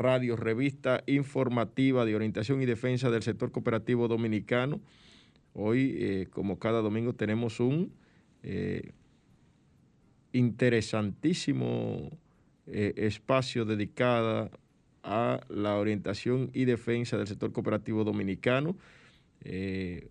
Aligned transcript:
Radio, 0.00 0.34
revista 0.34 1.04
informativa 1.06 2.06
de 2.06 2.16
orientación 2.16 2.62
y 2.62 2.64
defensa 2.64 3.10
del 3.10 3.22
sector 3.22 3.52
cooperativo 3.52 4.08
dominicano. 4.08 4.80
Hoy, 5.52 5.94
eh, 5.98 6.26
como 6.30 6.58
cada 6.58 6.80
domingo, 6.80 7.12
tenemos 7.12 7.60
un 7.60 7.92
eh, 8.42 8.92
interesantísimo 10.32 12.16
eh, 12.66 12.94
espacio 12.96 13.66
dedicado 13.66 14.50
a 15.02 15.40
la 15.50 15.76
orientación 15.76 16.50
y 16.54 16.64
defensa 16.64 17.18
del 17.18 17.26
sector 17.26 17.52
cooperativo 17.52 18.02
dominicano. 18.02 18.76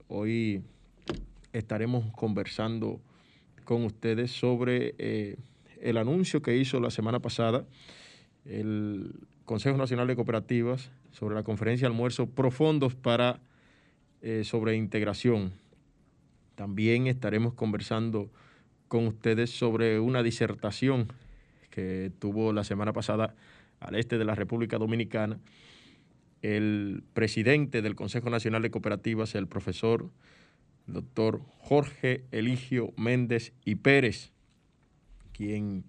hoy 0.07 0.61
estaremos 1.51 2.11
conversando 2.13 3.01
con 3.65 3.85
ustedes 3.85 4.29
sobre 4.29 4.93
el 5.81 5.97
anuncio 5.97 6.43
que 6.43 6.55
hizo 6.57 6.79
la 6.79 6.91
semana 6.91 7.19
pasada 7.19 7.65
el 8.45 9.13
Consejo 9.49 9.77
Nacional 9.77 10.05
de 10.05 10.15
Cooperativas 10.15 10.91
sobre 11.09 11.33
la 11.33 11.41
conferencia 11.41 11.87
de 11.87 11.91
almuerzo 11.91 12.29
profundos 12.29 12.93
para 12.93 13.39
eh, 14.21 14.43
sobre 14.43 14.75
integración. 14.75 15.53
También 16.53 17.07
estaremos 17.07 17.55
conversando 17.55 18.29
con 18.89 19.07
ustedes 19.07 19.49
sobre 19.49 19.99
una 19.99 20.21
disertación 20.21 21.07
que 21.71 22.11
tuvo 22.19 22.53
la 22.53 22.63
semana 22.63 22.93
pasada 22.93 23.33
al 23.79 23.95
este 23.95 24.19
de 24.19 24.25
la 24.25 24.35
República 24.35 24.77
Dominicana 24.77 25.39
el 26.43 27.01
presidente 27.15 27.81
del 27.81 27.95
Consejo 27.95 28.29
Nacional 28.29 28.61
de 28.61 28.69
Cooperativas, 28.69 29.33
el 29.33 29.47
profesor 29.47 30.11
doctor 30.85 31.41
Jorge 31.57 32.23
Eligio 32.29 32.93
Méndez 32.97 33.53
y 33.65 33.77
Pérez, 33.77 34.31
quien 35.33 35.85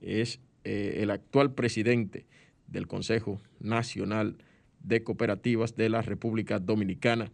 es 0.00 0.40
eh, 0.64 0.98
el 1.02 1.12
actual 1.12 1.54
presidente 1.54 2.26
del 2.68 2.86
Consejo 2.86 3.40
Nacional 3.60 4.36
de 4.82 5.02
Cooperativas 5.02 5.76
de 5.76 5.88
la 5.88 6.02
República 6.02 6.58
Dominicana. 6.58 7.32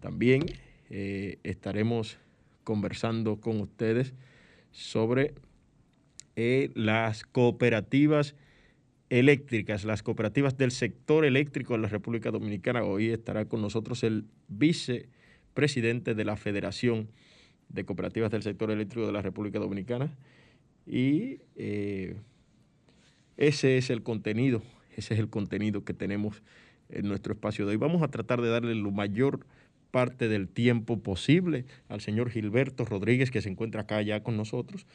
También 0.00 0.44
eh, 0.90 1.38
estaremos 1.42 2.18
conversando 2.64 3.40
con 3.40 3.60
ustedes 3.60 4.14
sobre 4.72 5.34
eh, 6.36 6.70
las 6.74 7.24
cooperativas 7.24 8.34
eléctricas, 9.10 9.84
las 9.84 10.02
cooperativas 10.02 10.56
del 10.56 10.70
sector 10.70 11.24
eléctrico 11.24 11.74
de 11.74 11.80
la 11.80 11.88
República 11.88 12.30
Dominicana. 12.30 12.82
Hoy 12.82 13.10
estará 13.10 13.44
con 13.44 13.60
nosotros 13.60 14.02
el 14.04 14.24
vicepresidente 14.48 16.14
de 16.14 16.24
la 16.24 16.36
Federación 16.36 17.08
de 17.68 17.84
Cooperativas 17.84 18.30
del 18.30 18.42
Sector 18.42 18.70
Eléctrico 18.70 19.06
de 19.06 19.12
la 19.12 19.22
República 19.22 19.58
Dominicana 19.58 20.14
y 20.86 21.38
ese 23.42 23.76
es 23.76 23.90
el 23.90 24.04
contenido, 24.04 24.62
ese 24.96 25.14
es 25.14 25.20
el 25.20 25.28
contenido 25.28 25.84
que 25.84 25.94
tenemos 25.94 26.44
en 26.88 27.08
nuestro 27.08 27.32
espacio 27.32 27.66
de 27.66 27.72
hoy. 27.72 27.76
Vamos 27.76 28.02
a 28.02 28.08
tratar 28.08 28.40
de 28.40 28.48
darle 28.48 28.76
lo 28.76 28.92
mayor 28.92 29.44
parte 29.90 30.28
del 30.28 30.48
tiempo 30.48 31.00
posible 31.02 31.64
al 31.88 32.00
señor 32.00 32.30
Gilberto 32.30 32.84
Rodríguez, 32.84 33.32
que 33.32 33.42
se 33.42 33.48
encuentra 33.48 33.80
acá 33.80 34.00
ya 34.00 34.22
con 34.22 34.36
nosotros, 34.36 34.86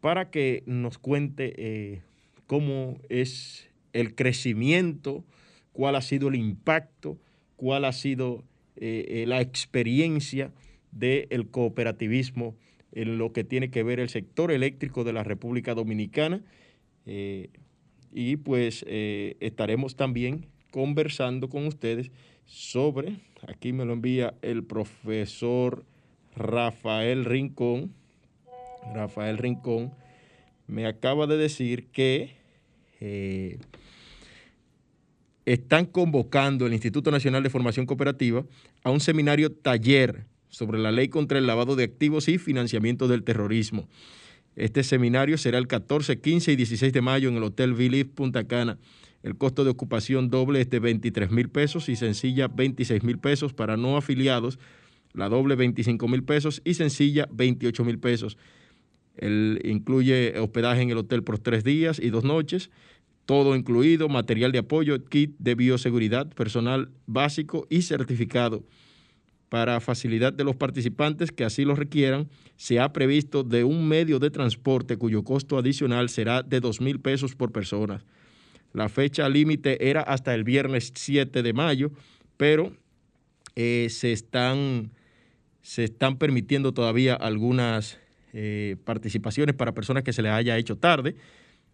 para 0.00 0.30
que 0.30 0.64
nos 0.66 0.98
cuente 0.98 1.54
eh, 1.56 2.02
cómo 2.48 2.98
es 3.08 3.70
el 3.92 4.16
crecimiento, 4.16 5.24
cuál 5.72 5.94
ha 5.94 6.02
sido 6.02 6.26
el 6.26 6.34
impacto, 6.34 7.20
cuál 7.54 7.84
ha 7.84 7.92
sido 7.92 8.42
eh, 8.74 9.04
eh, 9.08 9.26
la 9.28 9.40
experiencia 9.40 10.50
del 10.90 11.48
cooperativismo 11.50 12.56
en 12.90 13.16
lo 13.16 13.32
que 13.32 13.44
tiene 13.44 13.70
que 13.70 13.84
ver 13.84 14.00
el 14.00 14.08
sector 14.08 14.50
eléctrico 14.50 15.04
de 15.04 15.12
la 15.12 15.22
República 15.22 15.72
Dominicana 15.74 16.42
y 18.12 18.36
pues 18.36 18.84
eh, 18.86 19.36
estaremos 19.40 19.96
también 19.96 20.46
conversando 20.70 21.48
con 21.48 21.66
ustedes 21.66 22.10
sobre, 22.44 23.16
aquí 23.46 23.72
me 23.72 23.84
lo 23.84 23.92
envía 23.92 24.34
el 24.42 24.64
profesor 24.64 25.84
Rafael 26.36 27.24
Rincón, 27.24 27.94
Rafael 28.94 29.38
Rincón, 29.38 29.92
me 30.66 30.86
acaba 30.86 31.26
de 31.26 31.36
decir 31.36 31.86
que 31.88 32.36
eh, 33.00 33.58
están 35.44 35.86
convocando 35.86 36.66
el 36.66 36.72
Instituto 36.72 37.10
Nacional 37.10 37.42
de 37.42 37.50
Formación 37.50 37.86
Cooperativa 37.86 38.44
a 38.84 38.90
un 38.90 39.00
seminario 39.00 39.52
taller 39.52 40.26
sobre 40.48 40.78
la 40.78 40.92
ley 40.92 41.08
contra 41.08 41.38
el 41.38 41.46
lavado 41.46 41.76
de 41.76 41.84
activos 41.84 42.28
y 42.28 42.38
financiamiento 42.38 43.08
del 43.08 43.24
terrorismo. 43.24 43.88
Este 44.56 44.82
seminario 44.84 45.38
será 45.38 45.58
el 45.58 45.66
14, 45.66 46.20
15 46.20 46.52
y 46.52 46.56
16 46.56 46.92
de 46.92 47.00
mayo 47.00 47.28
en 47.28 47.36
el 47.36 47.42
Hotel 47.42 47.72
Villif 47.72 48.08
Punta 48.08 48.46
Cana. 48.46 48.78
El 49.22 49.36
costo 49.36 49.64
de 49.64 49.70
ocupación 49.70 50.28
doble 50.28 50.60
es 50.60 50.68
de 50.68 50.78
23 50.78 51.30
mil 51.30 51.48
pesos 51.48 51.88
y 51.88 51.96
sencilla 51.96 52.48
26 52.48 53.02
mil 53.02 53.18
pesos 53.18 53.54
para 53.54 53.76
no 53.76 53.96
afiliados. 53.96 54.58
La 55.14 55.28
doble 55.28 55.54
25 55.56 56.06
mil 56.08 56.22
pesos 56.24 56.60
y 56.64 56.74
sencilla 56.74 57.28
28 57.32 57.84
mil 57.84 57.98
pesos. 57.98 58.36
El, 59.16 59.60
incluye 59.64 60.38
hospedaje 60.38 60.82
en 60.82 60.90
el 60.90 60.98
hotel 60.98 61.22
por 61.22 61.38
tres 61.38 61.64
días 61.64 61.98
y 61.98 62.10
dos 62.10 62.24
noches, 62.24 62.70
todo 63.26 63.54
incluido, 63.54 64.08
material 64.08 64.52
de 64.52 64.58
apoyo, 64.58 65.04
kit 65.04 65.34
de 65.38 65.54
bioseguridad, 65.54 66.28
personal 66.34 66.90
básico 67.06 67.66
y 67.70 67.82
certificado 67.82 68.64
para 69.52 69.80
facilidad 69.80 70.32
de 70.32 70.44
los 70.44 70.56
participantes 70.56 71.30
que 71.30 71.44
así 71.44 71.66
lo 71.66 71.74
requieran, 71.74 72.30
se 72.56 72.80
ha 72.80 72.90
previsto 72.94 73.44
de 73.44 73.64
un 73.64 73.86
medio 73.86 74.18
de 74.18 74.30
transporte 74.30 74.96
cuyo 74.96 75.24
costo 75.24 75.58
adicional 75.58 76.08
será 76.08 76.42
de 76.42 76.58
dos 76.58 76.80
mil 76.80 77.00
pesos 77.00 77.34
por 77.34 77.52
persona. 77.52 78.02
La 78.72 78.88
fecha 78.88 79.28
límite 79.28 79.90
era 79.90 80.00
hasta 80.00 80.34
el 80.34 80.42
viernes 80.42 80.90
7 80.94 81.42
de 81.42 81.52
mayo, 81.52 81.92
pero 82.38 82.72
eh, 83.54 83.88
se, 83.90 84.12
están, 84.12 84.90
se 85.60 85.84
están 85.84 86.16
permitiendo 86.16 86.72
todavía 86.72 87.12
algunas 87.12 87.98
eh, 88.32 88.76
participaciones 88.86 89.54
para 89.54 89.74
personas 89.74 90.02
que 90.02 90.14
se 90.14 90.22
les 90.22 90.32
haya 90.32 90.56
hecho 90.56 90.78
tarde. 90.78 91.14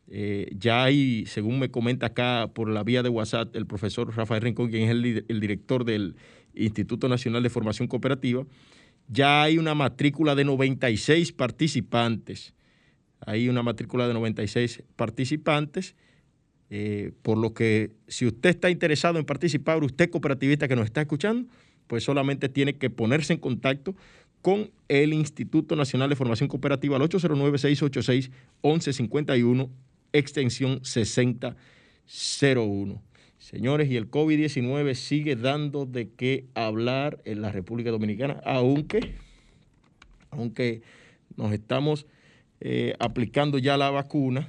Eh, 0.09 0.51
ya 0.59 0.83
hay, 0.83 1.27
según 1.27 1.61
me 1.61 1.71
comenta 1.71 2.07
acá 2.07 2.51
por 2.53 2.69
la 2.71 2.83
vía 2.83 3.05
de 3.05 3.09
WhatsApp, 3.09 3.55
el 3.55 3.67
profesor 3.67 4.13
Rafael 4.17 4.43
Rincón, 4.43 4.69
quien 4.69 4.83
es 4.83 5.25
el 5.29 5.39
director 5.39 5.85
del 5.85 6.17
Instituto 6.59 7.09
Nacional 7.09 7.43
de 7.43 7.51
Formación 7.51 7.89
Cooperativa, 7.89 8.45
ya 9.09 9.43
hay 9.43 9.59
una 9.59 9.75
matrícula 9.75 10.35
de 10.35 10.45
96 10.45 11.33
participantes. 11.33 12.55
Hay 13.21 13.49
una 13.49 13.63
matrícula 13.63 14.07
de 14.07 14.15
96 14.15 14.83
participantes, 14.97 15.97
eh, 16.71 17.13
por 17.23 17.39
lo 17.39 17.55
que 17.55 17.93
si 18.07 18.27
usted 18.27 18.51
está 18.51 18.71
interesado 18.71 19.19
en 19.19 19.25
participar, 19.25 19.83
usted 19.83 20.11
cooperativista 20.11 20.69
que 20.69 20.77
nos 20.77 20.85
está 20.85 21.01
escuchando, 21.01 21.51
pues 21.87 22.05
solamente 22.05 22.49
tiene 22.49 22.77
que 22.77 22.91
ponerse 22.91 23.33
en 23.33 23.41
contacto 23.41 23.97
con 24.43 24.71
el 24.89 25.15
Instituto 25.15 25.75
Nacional 25.75 26.11
de 26.11 26.17
Formación 26.17 26.49
Cooperativa 26.49 26.97
al 26.97 27.03
809-686-1151, 27.03 29.71
extensión 30.13 30.85
6001. 30.85 33.08
Señores, 33.39 33.89
y 33.89 33.97
el 33.97 34.11
COVID-19 34.11 34.95
sigue 34.95 35.37
dando 35.37 35.87
de 35.87 36.11
qué 36.11 36.47
hablar 36.55 37.23
en 37.25 37.41
la 37.41 37.53
República 37.53 37.91
Dominicana, 37.91 38.41
aunque, 38.45 39.15
aunque 40.31 40.83
nos 41.37 41.53
estamos 41.53 42.07
eh, 42.61 42.95
aplicando 42.99 43.59
ya 43.59 43.77
la 43.77 43.91
vacuna, 43.91 44.49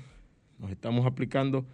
nos 0.58 0.72
estamos 0.72 1.06
aplicando 1.06 1.68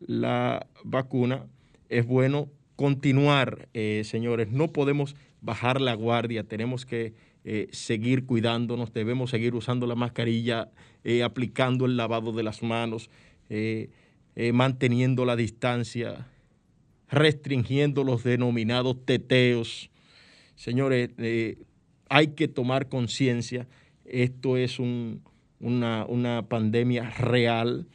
la 0.00 0.66
vacuna, 0.84 1.46
es 1.88 2.06
bueno 2.06 2.50
continuar, 2.76 3.68
eh, 3.72 4.02
señores, 4.04 4.50
no 4.50 4.68
podemos 4.68 5.16
bajar 5.40 5.80
la 5.80 5.94
guardia, 5.94 6.44
tenemos 6.44 6.84
que 6.84 7.14
eh, 7.44 7.68
seguir 7.72 8.26
cuidándonos, 8.26 8.92
debemos 8.92 9.30
seguir 9.30 9.54
usando 9.54 9.86
la 9.86 9.94
mascarilla, 9.94 10.70
aplicando 11.24 11.86
el 11.86 11.96
lavado 11.96 12.32
de 12.32 12.42
las 12.42 12.62
manos, 12.62 13.08
manteniendo 14.52 15.24
la 15.24 15.34
distancia 15.34 16.26
restringiendo 17.10 18.04
los 18.04 18.22
denominados 18.24 19.04
teteos. 19.04 19.90
Señores, 20.54 21.10
eh, 21.18 21.58
hay 22.08 22.28
que 22.28 22.48
tomar 22.48 22.88
conciencia, 22.88 23.68
esto 24.04 24.56
es 24.56 24.78
una, 24.78 26.46
pandemia 26.48 27.10
real, 27.10 27.86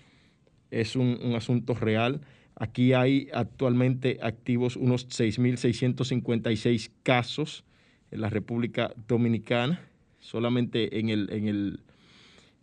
es 0.71 0.95
un, 0.95 1.19
un 1.21 1.35
asunto 1.35 1.73
real. 1.73 2.21
Aquí 2.55 2.93
hay 2.93 3.27
actualmente 3.33 4.19
activos 4.21 4.77
unos 4.77 5.07
6.656 5.09 6.91
casos 7.03 7.65
en 8.11 8.21
la 8.21 8.29
República 8.29 8.93
Dominicana. 9.07 9.81
Solamente 10.19 10.99
en, 10.99 11.09
el, 11.09 11.29
en, 11.31 11.47
el, 11.47 11.79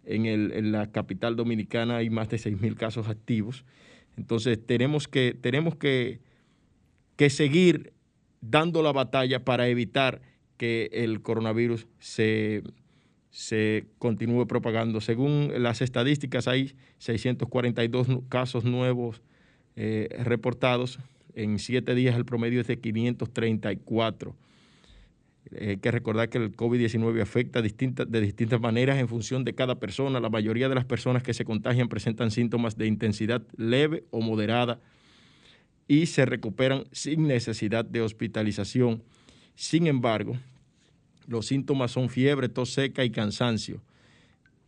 en, 0.05 0.27
el, 0.27 0.53
en 0.53 0.73
la 0.73 0.91
capital 0.91 1.37
dominicana 1.37 1.99
hay 1.99 2.11
más 2.11 2.29
de 2.31 2.39
6.000 2.39 2.75
casos 2.75 3.09
activos. 3.09 3.65
Entonces 4.17 4.59
tenemos 4.67 5.09
que, 5.09 5.37
tenemos 5.39 5.77
que 5.77 6.21
que 7.23 7.31
seguir 7.31 7.93
dando 8.41 8.83
la 8.83 8.91
batalla 8.91 9.45
para 9.45 9.69
evitar 9.69 10.23
que 10.57 10.91
el 10.93 11.23
coronavirus 11.23 11.87
se, 12.01 12.65
se 13.31 13.87
continúe 14.01 14.49
propagando. 14.49 15.01
Según 15.01 15.53
las 15.59 15.83
estadísticas, 15.83 16.49
hay 16.49 16.75
642 16.99 18.09
casos 18.29 18.65
nuevos 18.65 19.23
eh, 19.77 20.09
reportados. 20.25 20.99
En 21.37 21.61
siete 21.61 21.95
días 21.95 22.17
el 22.17 22.25
promedio 22.25 22.61
es 22.61 22.67
de 22.67 22.81
534. 22.81 24.35
Hay 25.61 25.77
que 25.77 25.91
recordar 25.93 26.29
que 26.29 26.39
el 26.39 26.57
COVID-19 26.57 27.23
afecta 27.23 27.63
de 27.63 28.21
distintas 28.21 28.61
maneras 28.61 28.99
en 28.99 29.07
función 29.07 29.45
de 29.45 29.55
cada 29.55 29.77
persona. 29.77 30.19
La 30.19 30.29
mayoría 30.29 30.69
de 30.69 30.75
las 30.75 30.87
personas 30.87 31.23
que 31.23 31.35
se 31.35 31.45
contagian 31.45 31.89
presentan 31.89 32.33
síntomas 32.33 32.77
de 32.77 32.89
intensidad 32.89 33.43
leve 33.57 34.03
o 34.11 34.23
moderada 34.23 34.81
y 35.93 36.07
se 36.07 36.25
recuperan 36.25 36.85
sin 36.91 37.27
necesidad 37.27 37.85
de 37.85 38.01
hospitalización. 38.01 39.03
Sin 39.55 39.87
embargo, 39.87 40.39
los 41.27 41.45
síntomas 41.45 41.91
son 41.91 42.09
fiebre, 42.09 42.49
tos 42.49 42.73
seca 42.73 43.05
y 43.05 43.11
cansancio. 43.11 43.83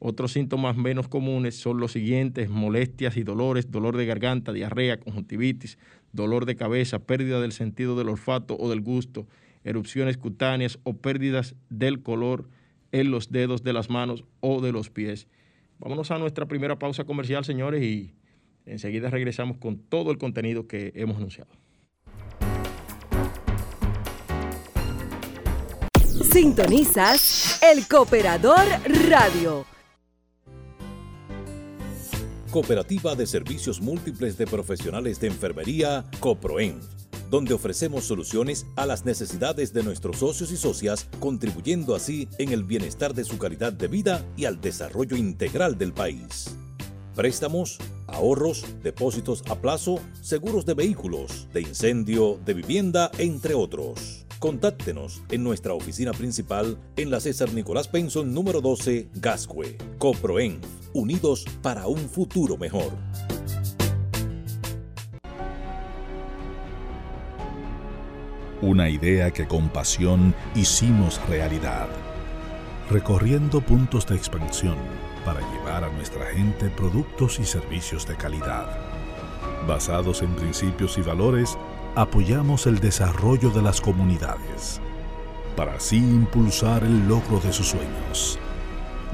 Otros 0.01 0.33
síntomas 0.33 0.77
menos 0.77 1.09
comunes 1.09 1.57
son 1.57 1.81
los 1.81 1.93
siguientes, 1.93 2.51
molestias 2.51 3.17
y 3.17 3.23
dolores, 3.23 3.71
dolor 3.71 3.97
de 3.97 4.05
garganta, 4.05 4.53
diarrea, 4.53 5.01
conjuntivitis, 5.01 5.79
dolor 6.13 6.45
de 6.45 6.57
cabeza, 6.57 6.99
pérdida 6.99 7.41
del 7.41 7.53
sentido 7.53 7.97
del 7.97 8.11
olfato 8.11 8.59
o 8.61 8.69
del 8.69 8.83
gusto, 8.83 9.27
erupciones 9.65 10.19
cutáneas 10.19 10.79
o 10.83 10.99
pérdidas 10.99 11.55
del 11.71 12.03
color 12.03 12.51
en 12.93 13.11
los 13.11 13.33
dedos 13.33 13.63
de 13.63 13.73
las 13.73 13.89
manos 13.89 14.25
o 14.41 14.61
de 14.61 14.73
los 14.73 14.91
pies. 14.91 15.27
Vámonos 15.79 16.11
a 16.11 16.19
nuestra 16.19 16.45
primera 16.45 16.79
pausa 16.79 17.05
comercial, 17.05 17.47
señores, 17.47 17.83
y 17.83 18.13
enseguida 18.67 19.11
regresamos 19.11 19.59
con 19.59 19.79
todo 19.79 20.11
el 20.11 20.19
contenido 20.19 20.67
que 20.67 20.93
hemos 20.95 21.17
anunciado. 21.17 21.51
Sintonizas 26.33 27.61
el 27.63 27.87
Cooperador 27.87 28.65
Radio. 29.09 29.67
Cooperativa 32.51 33.15
de 33.15 33.27
Servicios 33.27 33.81
Múltiples 33.81 34.39
de 34.39 34.47
Profesionales 34.47 35.21
de 35.21 35.27
Enfermería, 35.29 36.05
COPROEN 36.21 36.81
donde 37.35 37.53
ofrecemos 37.53 38.05
soluciones 38.05 38.65
a 38.77 38.87
las 38.87 39.05
necesidades 39.05 39.73
de 39.73 39.83
nuestros 39.83 40.19
socios 40.19 40.53
y 40.53 40.57
socias, 40.57 41.09
contribuyendo 41.19 41.97
así 41.97 42.29
en 42.39 42.53
el 42.53 42.63
bienestar 42.63 43.13
de 43.13 43.25
su 43.25 43.39
calidad 43.39 43.73
de 43.73 43.89
vida 43.89 44.25
y 44.37 44.45
al 44.45 44.61
desarrollo 44.61 45.17
integral 45.17 45.77
del 45.77 45.93
país. 45.93 46.57
Préstamos, 47.15 47.79
ahorros, 48.09 48.65
depósitos 48.83 49.45
a 49.49 49.55
plazo, 49.55 50.01
seguros 50.21 50.67
de 50.67 50.75
vehículos, 50.75 51.49
de 51.53 51.61
incendio, 51.61 52.41
de 52.45 52.55
vivienda, 52.55 53.09
entre 53.19 53.55
otros. 53.55 54.27
Contáctenos 54.41 55.23
en 55.31 55.45
nuestra 55.45 55.75
oficina 55.75 56.13
principal 56.13 56.77
en 56.97 57.13
la 57.13 57.21
César 57.21 57.53
Nicolás 57.53 57.87
Penson 57.87 58.35
número 58.35 58.61
12, 58.61 59.11
Gascue. 59.15 59.79
Coproen, 59.99 60.61
unidos 60.93 61.45
para 61.63 61.87
un 61.87 62.01
futuro 62.09 62.57
mejor. 62.57 62.91
Una 68.61 68.89
idea 68.89 69.31
que 69.31 69.47
con 69.47 69.69
pasión 69.69 70.35
hicimos 70.57 71.21
realidad, 71.29 71.87
recorriendo 72.91 73.61
puntos 73.61 74.05
de 74.07 74.17
expansión 74.17 75.04
para 75.25 75.41
llevar 75.53 75.85
a 75.85 75.91
nuestra 75.91 76.27
gente 76.27 76.69
productos 76.69 77.39
y 77.39 77.45
servicios 77.45 78.07
de 78.07 78.17
calidad. 78.17 78.79
Basados 79.67 80.23
en 80.23 80.35
principios 80.35 80.99
y 80.99 81.03
valores, 81.03 81.57
apoyamos 81.95 82.67
el 82.67 82.81
desarrollo 82.81 83.51
de 83.51 83.63
las 83.63 83.81
comunidades, 83.81 84.81
para 85.57 85.75
así 85.75 85.99
impulsar 85.99 86.85
el 86.85 87.09
logro 87.09 87.41
de 87.41 87.53
sus 87.53 87.69
sueños. 87.69 88.39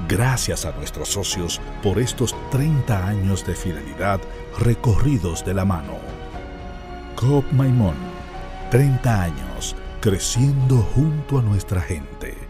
Gracias 0.09 0.65
a 0.65 0.73
nuestros 0.73 1.09
socios 1.09 1.61
por 1.83 1.99
estos 1.99 2.35
30 2.51 3.07
años 3.07 3.47
de 3.47 3.55
fidelidad 3.55 4.21
recorridos 4.59 5.45
de 5.45 5.55
la 5.55 5.65
mano. 5.65 5.99
Coop 7.17 7.45
Maimón 7.53 8.11
30 8.71 9.23
años 9.23 9.75
creciendo 10.01 10.77
junto 10.95 11.41
a 11.41 11.43
nuestra 11.43 11.81
gente. 11.81 12.50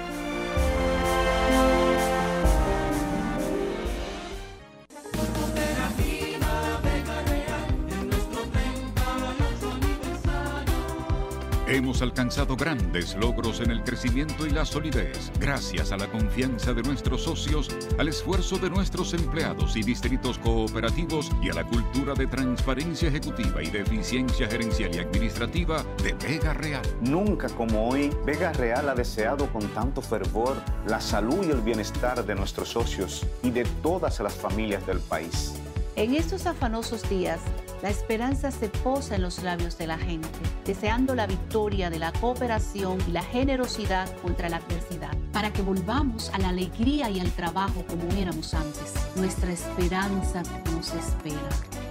Hemos 11.71 12.01
alcanzado 12.01 12.57
grandes 12.57 13.15
logros 13.15 13.61
en 13.61 13.71
el 13.71 13.81
crecimiento 13.81 14.45
y 14.45 14.49
la 14.49 14.65
solidez 14.65 15.31
gracias 15.39 15.93
a 15.93 15.97
la 15.97 16.11
confianza 16.11 16.73
de 16.73 16.83
nuestros 16.83 17.23
socios, 17.23 17.69
al 17.97 18.09
esfuerzo 18.09 18.57
de 18.57 18.69
nuestros 18.69 19.13
empleados 19.13 19.77
y 19.77 19.81
distritos 19.81 20.37
cooperativos 20.37 21.31
y 21.41 21.49
a 21.49 21.53
la 21.53 21.63
cultura 21.63 22.13
de 22.13 22.27
transparencia 22.27 23.07
ejecutiva 23.07 23.63
y 23.63 23.69
de 23.69 23.83
eficiencia 23.83 24.49
gerencial 24.49 24.93
y 24.93 24.99
administrativa 24.99 25.85
de 26.03 26.11
Vega 26.11 26.51
Real. 26.53 26.83
Nunca 26.99 27.47
como 27.47 27.87
hoy, 27.87 28.11
Vega 28.25 28.51
Real 28.51 28.89
ha 28.89 28.93
deseado 28.93 29.47
con 29.47 29.65
tanto 29.69 30.01
fervor 30.01 30.57
la 30.87 30.99
salud 30.99 31.47
y 31.47 31.51
el 31.51 31.61
bienestar 31.61 32.25
de 32.25 32.35
nuestros 32.35 32.67
socios 32.67 33.25
y 33.43 33.49
de 33.49 33.63
todas 33.81 34.19
las 34.19 34.35
familias 34.35 34.85
del 34.85 34.99
país. 34.99 35.53
En 35.95 36.15
estos 36.15 36.45
afanosos 36.47 37.07
días, 37.09 37.39
la 37.81 37.89
esperanza 37.89 38.51
se 38.51 38.69
posa 38.69 39.15
en 39.15 39.23
los 39.23 39.41
labios 39.43 39.77
de 39.77 39.87
la 39.87 39.97
gente, 39.97 40.29
deseando 40.65 41.15
la 41.15 41.27
victoria 41.27 41.89
de 41.89 41.99
la 41.99 42.11
cooperación 42.13 42.99
y 43.07 43.11
la 43.11 43.23
generosidad 43.23 44.09
contra 44.21 44.49
la 44.49 44.57
adversidad, 44.57 45.15
para 45.33 45.51
que 45.51 45.61
volvamos 45.61 46.29
a 46.33 46.37
la 46.37 46.49
alegría 46.49 47.09
y 47.09 47.19
al 47.19 47.31
trabajo 47.31 47.83
como 47.87 48.03
éramos 48.13 48.53
antes. 48.53 48.93
Nuestra 49.15 49.51
esperanza 49.51 50.43
nos 50.73 50.93
espera. 50.93 51.49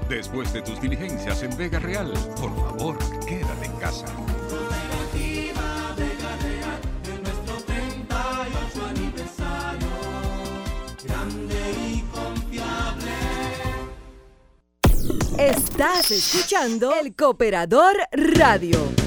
Después 0.09 0.53
de 0.53 0.63
tus 0.63 0.81
diligencias 0.81 1.43
en 1.43 1.57
Vega 1.57 1.79
Real, 1.79 2.13
por 2.41 2.55
favor, 2.57 2.99
quédate 3.27 3.67
en 3.67 3.73
casa. 3.77 4.07
Estás 15.41 16.11
escuchando 16.11 16.95
El 16.95 17.17
Cooperador 17.17 17.97
Radio. 18.13 19.00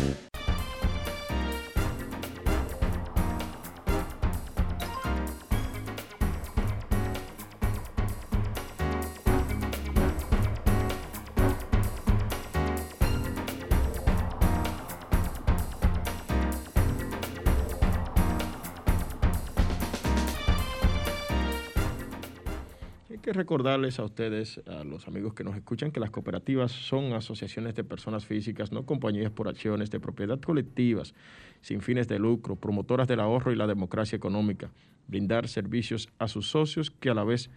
Recordarles 23.43 23.99
a 23.99 24.05
ustedes, 24.05 24.61
a 24.67 24.85
los 24.85 25.05
amigos 25.09 25.33
que 25.33 25.43
nos 25.43 25.57
escuchan, 25.57 25.91
que 25.91 25.99
las 25.99 26.11
cooperativas 26.11 26.71
son 26.71 27.11
asociaciones 27.11 27.75
de 27.75 27.83
personas 27.83 28.25
físicas, 28.25 28.71
no 28.71 28.85
compañías 28.85 29.31
por 29.31 29.49
acciones 29.49 29.91
de 29.91 29.99
propiedad 29.99 30.39
colectivas, 30.39 31.13
sin 31.59 31.81
fines 31.81 32.07
de 32.07 32.19
lucro, 32.19 32.55
promotoras 32.55 33.05
del 33.05 33.19
ahorro 33.19 33.51
y 33.51 33.57
la 33.57 33.67
democracia 33.67 34.15
económica, 34.15 34.71
brindar 35.09 35.49
servicios 35.49 36.07
a 36.19 36.29
sus 36.29 36.47
socios 36.47 36.89
que 36.89 37.09
a 37.09 37.13
la 37.13 37.25
vez 37.25 37.49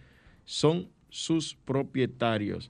son 0.43 0.89
sus 1.07 1.55
propietarios. 1.55 2.69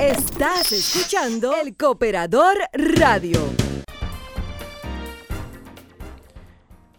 Estás 0.00 0.70
escuchando 0.70 1.52
el 1.60 1.76
Cooperador 1.76 2.54
Radio. 2.72 3.40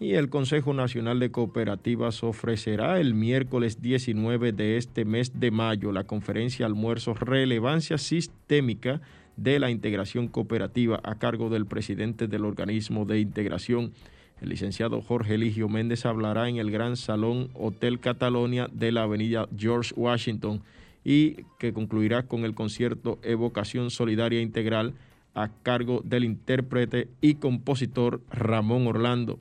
Y 0.01 0.15
el 0.15 0.29
Consejo 0.29 0.73
Nacional 0.73 1.17
de 1.21 1.31
Cooperativas 1.31 2.25
ofrecerá 2.25 2.99
el 2.99 3.13
miércoles 3.13 3.81
19 3.81 4.51
de 4.51 4.75
este 4.75 5.05
mes 5.05 5.39
de 5.39 5.49
mayo 5.49 5.93
la 5.93 6.03
conferencia 6.03 6.65
Almuerzo 6.65 7.13
Relevancia 7.13 7.97
Sistémica 7.97 8.99
de 9.37 9.59
la 9.59 9.71
Integración 9.71 10.27
Cooperativa 10.27 10.99
a 11.01 11.15
cargo 11.15 11.49
del 11.49 11.65
presidente 11.67 12.27
del 12.27 12.43
organismo 12.43 13.05
de 13.05 13.21
integración. 13.21 13.93
El 14.41 14.49
licenciado 14.49 15.01
Jorge 15.01 15.35
Eligio 15.35 15.69
Méndez 15.69 16.05
hablará 16.05 16.49
en 16.49 16.57
el 16.57 16.69
Gran 16.69 16.97
Salón 16.97 17.49
Hotel 17.53 18.01
Catalonia 18.01 18.67
de 18.73 18.91
la 18.91 19.03
Avenida 19.03 19.47
George 19.57 19.93
Washington 19.95 20.61
y 21.03 21.45
que 21.57 21.73
concluirá 21.73 22.23
con 22.23 22.45
el 22.45 22.53
concierto 22.53 23.19
Evocación 23.23 23.89
Solidaria 23.89 24.41
Integral 24.41 24.93
a 25.33 25.49
cargo 25.63 26.01
del 26.03 26.25
intérprete 26.25 27.07
y 27.21 27.35
compositor 27.35 28.21
Ramón 28.31 28.87
Orlando. 28.87 29.39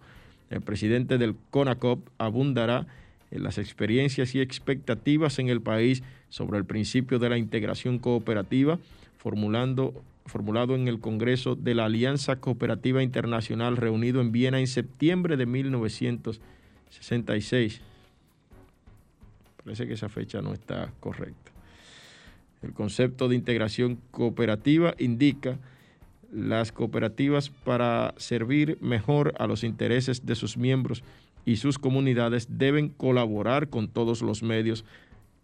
El 0.50 0.60
presidente 0.62 1.18
del 1.18 1.34
CONACOP 1.50 2.08
abundará 2.18 2.86
en 3.30 3.42
las 3.42 3.58
experiencias 3.58 4.34
y 4.34 4.40
expectativas 4.40 5.38
en 5.38 5.48
el 5.48 5.60
país 5.60 6.02
sobre 6.30 6.56
el 6.58 6.64
principio 6.64 7.18
de 7.18 7.28
la 7.28 7.36
integración 7.38 7.98
cooperativa, 7.98 8.78
formulando, 9.18 10.02
formulado 10.26 10.74
en 10.74 10.88
el 10.88 11.00
Congreso 11.00 11.54
de 11.54 11.74
la 11.74 11.84
Alianza 11.86 12.36
Cooperativa 12.36 13.02
Internacional 13.02 13.76
reunido 13.76 14.20
en 14.20 14.32
Viena 14.32 14.60
en 14.60 14.66
septiembre 14.66 15.36
de 15.36 15.46
1966. 15.46 17.80
Parece 19.64 19.86
que 19.86 19.94
esa 19.94 20.08
fecha 20.08 20.40
no 20.40 20.54
está 20.54 20.92
correcta. 21.00 21.47
El 22.62 22.72
concepto 22.72 23.28
de 23.28 23.36
integración 23.36 23.98
cooperativa 24.10 24.94
indica 24.98 25.58
las 26.32 26.72
cooperativas 26.72 27.50
para 27.50 28.14
servir 28.16 28.78
mejor 28.80 29.34
a 29.38 29.46
los 29.46 29.64
intereses 29.64 30.26
de 30.26 30.34
sus 30.34 30.56
miembros 30.56 31.02
y 31.44 31.56
sus 31.56 31.78
comunidades 31.78 32.48
deben 32.58 32.88
colaborar 32.88 33.68
con 33.68 33.88
todos 33.88 34.22
los 34.22 34.42
medios 34.42 34.84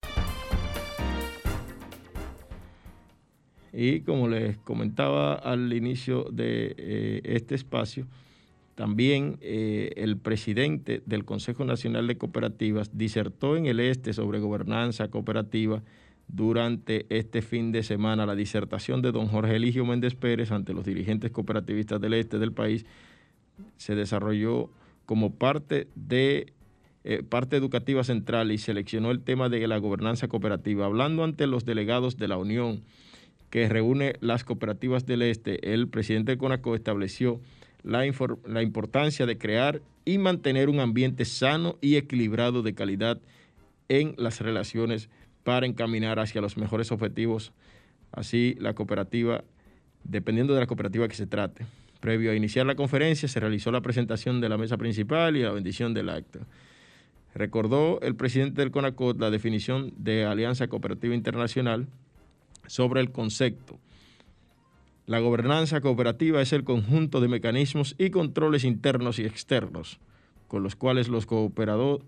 Y 3.72 4.00
como 4.00 4.28
les 4.28 4.58
comentaba 4.58 5.34
al 5.34 5.72
inicio 5.72 6.26
de 6.32 6.74
eh, 6.76 7.20
este 7.24 7.54
espacio, 7.54 8.06
también 8.78 9.38
eh, 9.40 9.90
el 9.96 10.18
presidente 10.18 11.02
del 11.04 11.24
Consejo 11.24 11.64
Nacional 11.64 12.06
de 12.06 12.16
Cooperativas 12.16 12.96
disertó 12.96 13.56
en 13.56 13.66
el 13.66 13.80
este 13.80 14.12
sobre 14.12 14.38
gobernanza 14.38 15.08
cooperativa 15.08 15.82
durante 16.28 17.04
este 17.08 17.42
fin 17.42 17.72
de 17.72 17.82
semana. 17.82 18.24
La 18.24 18.36
disertación 18.36 19.02
de 19.02 19.10
don 19.10 19.26
Jorge 19.26 19.56
Eligio 19.56 19.84
Méndez 19.84 20.14
Pérez 20.14 20.52
ante 20.52 20.74
los 20.74 20.84
dirigentes 20.84 21.32
cooperativistas 21.32 22.00
del 22.00 22.14
este 22.14 22.38
del 22.38 22.52
país 22.52 22.86
se 23.78 23.96
desarrolló 23.96 24.70
como 25.06 25.34
parte 25.34 25.88
de 25.96 26.52
eh, 27.02 27.24
parte 27.28 27.56
educativa 27.56 28.04
central 28.04 28.52
y 28.52 28.58
seleccionó 28.58 29.10
el 29.10 29.24
tema 29.24 29.48
de 29.48 29.66
la 29.66 29.78
gobernanza 29.78 30.28
cooperativa. 30.28 30.86
Hablando 30.86 31.24
ante 31.24 31.48
los 31.48 31.64
delegados 31.64 32.16
de 32.16 32.28
la 32.28 32.36
Unión 32.36 32.84
que 33.50 33.68
reúne 33.68 34.12
las 34.20 34.44
cooperativas 34.44 35.04
del 35.04 35.22
este, 35.22 35.74
el 35.74 35.88
presidente 35.88 36.30
de 36.30 36.38
CONACO 36.38 36.76
estableció 36.76 37.40
la, 37.88 38.62
importancia 38.62 39.24
de 39.24 39.38
crear 39.38 39.80
y 40.04 40.18
mantener 40.18 40.68
un 40.68 40.80
ambiente 40.80 41.24
sano 41.24 41.78
y 41.80 41.96
equilibrado 41.96 42.62
de 42.62 42.74
calidad 42.74 43.18
en 43.88 44.14
las 44.18 44.40
relaciones 44.40 45.08
para 45.42 45.66
encaminar 45.66 46.18
hacia 46.18 46.42
los 46.42 46.58
mejores 46.58 46.92
objetivos. 46.92 47.52
Así, 48.12 48.56
la 48.60 48.74
cooperativa, 48.74 49.42
dependiendo 50.04 50.52
de 50.52 50.60
la 50.60 50.66
cooperativa 50.66 51.08
que 51.08 51.14
se 51.14 51.26
trate. 51.26 51.64
Previo 52.00 52.30
a 52.30 52.34
iniciar 52.34 52.66
la 52.66 52.74
conferencia, 52.74 53.26
se 53.26 53.40
realizó 53.40 53.72
la 53.72 53.80
presentación 53.80 54.40
de 54.42 54.50
la 54.50 54.58
mesa 54.58 54.76
principal 54.76 55.36
y 55.36 55.42
la 55.42 55.52
bendición 55.52 55.94
del 55.94 56.10
acto. 56.10 56.40
Recordó 57.34 58.00
el 58.02 58.14
presidente 58.14 58.60
del 58.60 58.70
CONACOT 58.70 59.18
la 59.18 59.30
definición 59.30 59.94
de 59.96 60.26
Alianza 60.26 60.68
Cooperativa 60.68 61.14
Internacional 61.14 61.88
sobre 62.66 63.00
el 63.00 63.12
concepto 63.12 63.78
la 65.08 65.20
gobernanza 65.20 65.80
cooperativa 65.80 66.42
es 66.42 66.52
el 66.52 66.64
conjunto 66.64 67.22
de 67.22 67.28
mecanismos 67.28 67.94
y 67.96 68.10
controles 68.10 68.64
internos 68.64 69.18
y 69.18 69.24
externos 69.24 70.00
con 70.48 70.62
los 70.62 70.76
cuales 70.76 71.08
los, 71.08 71.26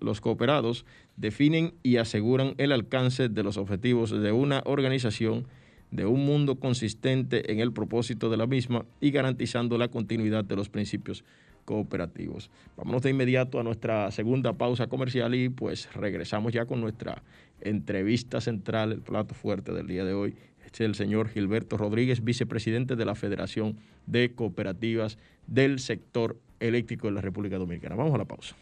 los 0.00 0.20
cooperados 0.20 0.84
definen 1.16 1.72
y 1.82 1.96
aseguran 1.96 2.54
el 2.58 2.72
alcance 2.72 3.30
de 3.30 3.42
los 3.42 3.56
objetivos 3.56 4.10
de 4.10 4.32
una 4.32 4.62
organización, 4.66 5.46
de 5.90 6.04
un 6.04 6.26
mundo 6.26 6.56
consistente 6.56 7.50
en 7.50 7.60
el 7.60 7.72
propósito 7.72 8.28
de 8.28 8.36
la 8.36 8.46
misma 8.46 8.84
y 9.00 9.12
garantizando 9.12 9.78
la 9.78 9.88
continuidad 9.88 10.44
de 10.44 10.56
los 10.56 10.68
principios 10.68 11.24
cooperativos. 11.70 12.50
Vámonos 12.76 13.02
de 13.02 13.10
inmediato 13.10 13.60
a 13.60 13.62
nuestra 13.62 14.10
segunda 14.10 14.54
pausa 14.54 14.88
comercial 14.88 15.36
y 15.36 15.50
pues 15.50 15.88
regresamos 15.94 16.52
ya 16.52 16.66
con 16.66 16.80
nuestra 16.80 17.22
entrevista 17.60 18.40
central, 18.40 18.90
el 18.90 19.02
plato 19.02 19.36
fuerte 19.36 19.72
del 19.72 19.86
día 19.86 20.04
de 20.04 20.12
hoy, 20.12 20.34
es 20.64 20.80
el 20.80 20.96
señor 20.96 21.28
Gilberto 21.28 21.76
Rodríguez, 21.76 22.24
vicepresidente 22.24 22.96
de 22.96 23.04
la 23.04 23.14
Federación 23.14 23.76
de 24.06 24.34
Cooperativas 24.34 25.16
del 25.46 25.78
Sector 25.78 26.40
Eléctrico 26.58 27.06
de 27.06 27.12
la 27.12 27.20
República 27.20 27.56
Dominicana. 27.56 27.94
Vamos 27.94 28.14
a 28.16 28.18
la 28.18 28.24
pausa. 28.24 28.56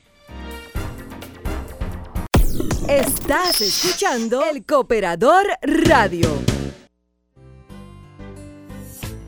Estás 2.91 3.63
escuchando 3.63 4.43
el 4.53 4.67
Cooperador 4.67 5.47
Radio. 5.63 6.58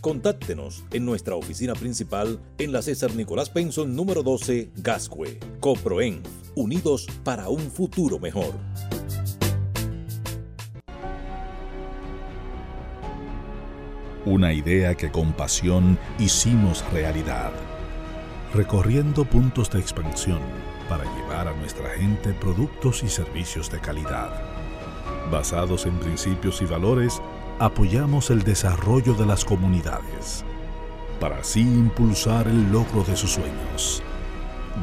Contáctenos 0.00 0.82
en 0.92 1.04
nuestra 1.04 1.34
oficina 1.34 1.74
principal 1.74 2.40
en 2.56 2.72
la 2.72 2.80
César 2.80 3.14
Nicolás 3.14 3.50
Penson 3.50 3.94
número 3.94 4.22
12, 4.22 4.70
Gascue. 4.76 5.38
Coproen, 5.60 6.22
unidos 6.54 7.06
para 7.22 7.50
un 7.50 7.70
futuro 7.70 8.18
mejor. 8.18 8.54
Una 14.24 14.54
idea 14.54 14.94
que 14.94 15.10
con 15.10 15.34
pasión 15.34 15.98
hicimos 16.18 16.82
realidad, 16.92 17.52
recorriendo 18.54 19.26
puntos 19.26 19.70
de 19.70 19.80
expansión 19.80 20.40
para 20.88 21.04
llevar 21.16 21.46
a 21.46 21.54
nuestra 21.56 21.90
gente 21.90 22.32
productos 22.32 23.02
y 23.02 23.08
servicios 23.08 23.70
de 23.70 23.80
calidad. 23.80 24.30
Basados 25.30 25.84
en 25.84 25.98
principios 25.98 26.62
y 26.62 26.64
valores, 26.64 27.20
apoyamos 27.60 28.30
el 28.30 28.42
desarrollo 28.42 29.12
de 29.12 29.26
las 29.26 29.44
comunidades 29.44 30.44
para 31.20 31.40
así 31.40 31.60
impulsar 31.60 32.48
el 32.48 32.72
logro 32.72 33.04
de 33.04 33.14
sus 33.14 33.32
sueños. 33.32 34.02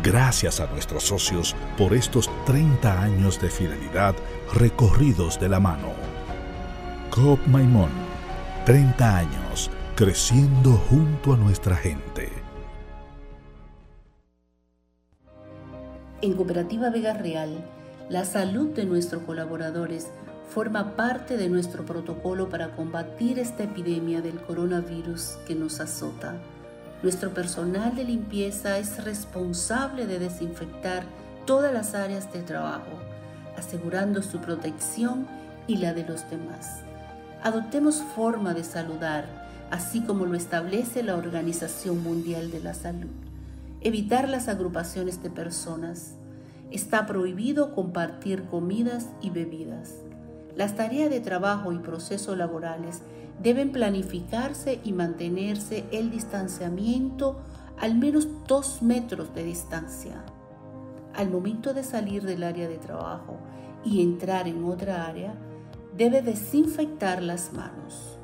Gracias 0.04 0.60
a 0.60 0.68
nuestros 0.68 1.04
socios 1.04 1.56
por 1.76 1.96
estos 1.96 2.30
30 2.46 3.02
años 3.02 3.42
de 3.42 3.50
fidelidad 3.50 4.16
recorridos 4.54 5.40
de 5.40 5.50
la 5.50 5.60
mano. 5.60 5.88
Coop 7.10 7.40
Maimón, 7.48 7.90
30 8.66 9.18
años 9.18 9.72
creciendo 9.96 10.74
junto 10.74 11.34
a 11.34 11.38
nuestra 11.38 11.76
gente. 11.76 12.32
En 16.22 16.34
Cooperativa 16.34 16.92
Vega 16.92 17.14
Real, 17.14 17.66
la 18.10 18.24
salud 18.24 18.70
de 18.76 18.86
nuestros 18.86 19.24
colaboradores 19.24 20.12
forma 20.48 20.96
parte 20.96 21.38
de 21.38 21.50
nuestro 21.50 21.86
protocolo 21.86 22.50
para 22.50 22.76
combatir 22.76 23.38
esta 23.40 23.64
epidemia 23.64 24.22
del 24.22 24.40
coronavirus 24.40 25.38
que 25.46 25.56
nos 25.56 25.80
azota. 25.80 26.36
Nuestro 27.04 27.34
personal 27.34 27.96
de 27.96 28.06
limpieza 28.06 28.80
es 28.80 29.04
responsable 29.04 30.08
de 30.08 30.20
desinfectar 30.20 31.04
todas 31.46 31.72
las 31.74 31.94
áreas 31.94 32.32
de 32.34 32.42
trabajo, 32.42 32.98
asegurando 33.58 34.24
su 34.24 34.40
protección 34.40 35.28
y 35.68 35.78
la 35.78 35.94
de 35.94 36.06
los 36.06 36.30
demás. 36.30 36.80
Adoptemos 37.44 38.02
forma 38.16 38.54
de 38.54 38.64
saludar, 38.64 39.26
así 39.70 40.02
como 40.02 40.26
lo 40.26 40.36
establece 40.36 41.04
la 41.04 41.16
Organización 41.16 42.02
Mundial 42.02 42.52
de 42.52 42.62
la 42.62 42.74
Salud. 42.74 43.12
Evitar 43.82 44.28
las 44.28 44.48
agrupaciones 44.48 45.22
de 45.22 45.30
personas. 45.30 46.16
Está 46.72 47.06
prohibido 47.06 47.76
compartir 47.76 48.46
comidas 48.46 49.08
y 49.22 49.30
bebidas. 49.30 50.07
Las 50.58 50.76
tareas 50.76 51.12
de 51.12 51.20
trabajo 51.20 51.72
y 51.72 51.78
procesos 51.78 52.36
laborales 52.36 53.04
deben 53.44 53.72
planificarse 53.72 54.80
y 54.84 54.92
mantenerse 54.92 55.86
el 55.92 56.10
distanciamiento 56.10 57.38
al 57.80 57.94
menos 57.94 58.28
dos 58.48 58.82
metros 58.82 59.36
de 59.36 59.44
distancia. 59.44 60.26
Al 61.14 61.30
momento 61.30 61.76
de 61.76 61.84
salir 61.84 62.24
del 62.24 62.42
área 62.42 62.68
de 62.68 62.80
trabajo 62.80 63.38
y 63.86 64.02
entrar 64.02 64.48
en 64.48 64.64
otra 64.64 65.06
área, 65.06 65.36
debe 65.96 66.24
desinfectar 66.24 67.22
las 67.22 67.54
manos. 67.54 68.18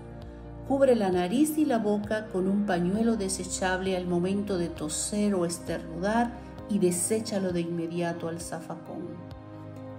Cubre 0.68 0.96
la 0.96 1.12
nariz 1.12 1.60
y 1.60 1.66
la 1.66 1.78
boca 1.78 2.30
con 2.30 2.48
un 2.48 2.66
pañuelo 2.66 3.16
desechable 3.16 3.96
al 3.96 4.08
momento 4.08 4.58
de 4.58 4.70
toser 4.70 5.36
o 5.36 5.46
esternudar 5.46 6.32
y 6.68 6.80
deséchalo 6.80 7.52
de 7.52 7.62
inmediato 7.62 8.28
al 8.28 8.40
zafacón. 8.42 9.23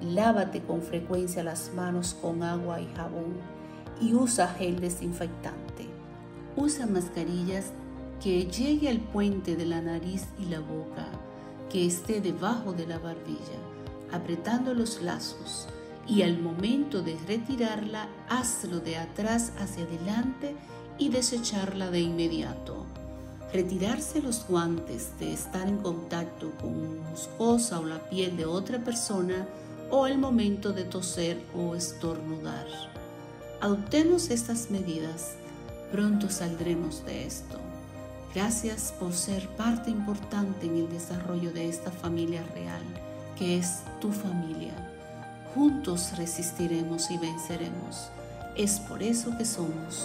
Lávate 0.00 0.62
con 0.62 0.82
frecuencia 0.82 1.42
las 1.42 1.72
manos 1.74 2.16
con 2.20 2.42
agua 2.42 2.80
y 2.80 2.88
jabón 2.94 3.36
y 4.00 4.14
usa 4.14 4.48
gel 4.48 4.80
desinfectante. 4.80 5.86
Usa 6.56 6.86
mascarillas 6.86 7.66
que 8.22 8.46
llegue 8.46 8.88
al 8.88 8.98
puente 8.98 9.56
de 9.56 9.66
la 9.66 9.80
nariz 9.80 10.26
y 10.38 10.46
la 10.46 10.60
boca, 10.60 11.06
que 11.70 11.86
esté 11.86 12.20
debajo 12.20 12.72
de 12.72 12.86
la 12.86 12.98
barbilla, 12.98 13.58
apretando 14.12 14.74
los 14.74 15.02
lazos 15.02 15.68
y 16.06 16.22
al 16.22 16.38
momento 16.38 17.02
de 17.02 17.16
retirarla, 17.26 18.08
hazlo 18.28 18.80
de 18.80 18.96
atrás 18.96 19.52
hacia 19.58 19.84
adelante 19.84 20.54
y 20.98 21.08
desecharla 21.08 21.90
de 21.90 22.00
inmediato. 22.00 22.84
Retirarse 23.52 24.20
los 24.20 24.46
guantes 24.46 25.10
de 25.18 25.32
estar 25.32 25.68
en 25.68 25.78
contacto 25.78 26.50
con 26.60 27.00
muscosa 27.10 27.80
o 27.80 27.84
la 27.84 27.98
piel 28.10 28.36
de 28.36 28.46
otra 28.46 28.78
persona 28.78 29.46
o 29.90 30.04
al 30.04 30.18
momento 30.18 30.72
de 30.72 30.84
toser 30.84 31.40
o 31.54 31.74
estornudar. 31.74 32.66
Adoptemos 33.60 34.30
estas 34.30 34.70
medidas, 34.70 35.36
pronto 35.92 36.28
saldremos 36.28 37.04
de 37.04 37.26
esto. 37.26 37.58
Gracias 38.34 38.92
por 38.98 39.12
ser 39.12 39.48
parte 39.50 39.90
importante 39.90 40.66
en 40.66 40.76
el 40.76 40.88
desarrollo 40.90 41.52
de 41.52 41.68
esta 41.68 41.90
familia 41.90 42.42
real, 42.54 42.82
que 43.38 43.58
es 43.58 43.82
tu 44.00 44.10
familia. 44.10 44.74
Juntos 45.54 46.16
resistiremos 46.16 47.10
y 47.10 47.18
venceremos. 47.18 48.08
Es 48.56 48.80
por 48.80 49.02
eso 49.02 49.36
que 49.38 49.44
somos. 49.44 50.04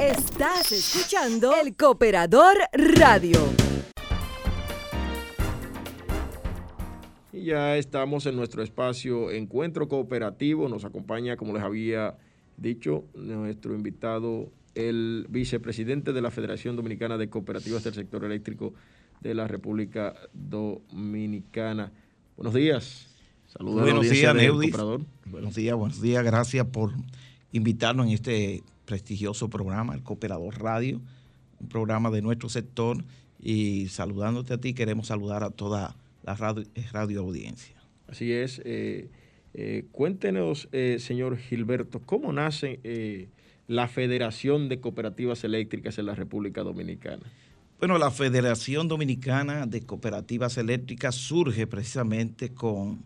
Estás 0.00 0.72
escuchando 0.72 1.52
El 1.62 1.76
Cooperador 1.76 2.56
Radio. 2.72 3.38
Y 7.34 7.44
ya 7.44 7.76
estamos 7.76 8.24
en 8.24 8.34
nuestro 8.34 8.62
espacio 8.62 9.30
Encuentro 9.30 9.88
Cooperativo. 9.88 10.70
Nos 10.70 10.86
acompaña, 10.86 11.36
como 11.36 11.52
les 11.52 11.62
había 11.62 12.16
dicho, 12.56 13.04
nuestro 13.12 13.74
invitado, 13.74 14.50
el 14.74 15.26
vicepresidente 15.28 16.14
de 16.14 16.22
la 16.22 16.30
Federación 16.30 16.76
Dominicana 16.76 17.18
de 17.18 17.28
Cooperativas 17.28 17.84
del 17.84 17.92
Sector 17.92 18.24
Eléctrico 18.24 18.72
de 19.20 19.34
la 19.34 19.48
República 19.48 20.14
Dominicana. 20.32 21.92
Buenos 22.38 22.54
días. 22.54 23.06
Saludos. 23.48 23.82
Buenos 23.82 24.08
días, 24.08 24.34
Neudis. 24.34 24.74
Buenos 25.26 25.54
días, 25.54 25.76
buenos 25.76 26.00
días. 26.00 26.24
Gracias 26.24 26.66
por 26.68 26.94
invitarnos 27.52 28.06
en 28.06 28.12
este 28.12 28.62
prestigioso 28.90 29.48
programa, 29.48 29.94
el 29.94 30.02
Cooperador 30.02 30.60
Radio, 30.60 31.00
un 31.60 31.68
programa 31.68 32.10
de 32.10 32.22
nuestro 32.22 32.48
sector. 32.48 33.04
Y 33.38 33.86
saludándote 33.86 34.54
a 34.54 34.58
ti, 34.58 34.74
queremos 34.74 35.06
saludar 35.06 35.44
a 35.44 35.50
toda 35.50 35.96
la 36.24 36.34
radio, 36.34 37.20
audiencia. 37.20 37.76
Así 38.08 38.32
es. 38.32 38.60
Eh, 38.64 39.08
eh, 39.54 39.84
cuéntenos, 39.92 40.68
eh, 40.72 40.96
señor 40.98 41.38
Gilberto, 41.38 42.00
¿cómo 42.00 42.32
nace 42.32 43.28
la 43.68 43.86
Federación 43.86 44.68
de 44.68 44.80
Cooperativas 44.80 45.44
Eléctricas 45.44 45.96
en 45.98 46.06
la 46.06 46.16
República 46.16 46.62
Dominicana? 46.62 47.22
Bueno, 47.78 47.96
la 47.96 48.10
Federación 48.10 48.88
Dominicana 48.88 49.66
de 49.66 49.82
Cooperativas 49.82 50.58
Eléctricas 50.58 51.14
surge 51.14 51.68
precisamente 51.68 52.52
con 52.52 53.04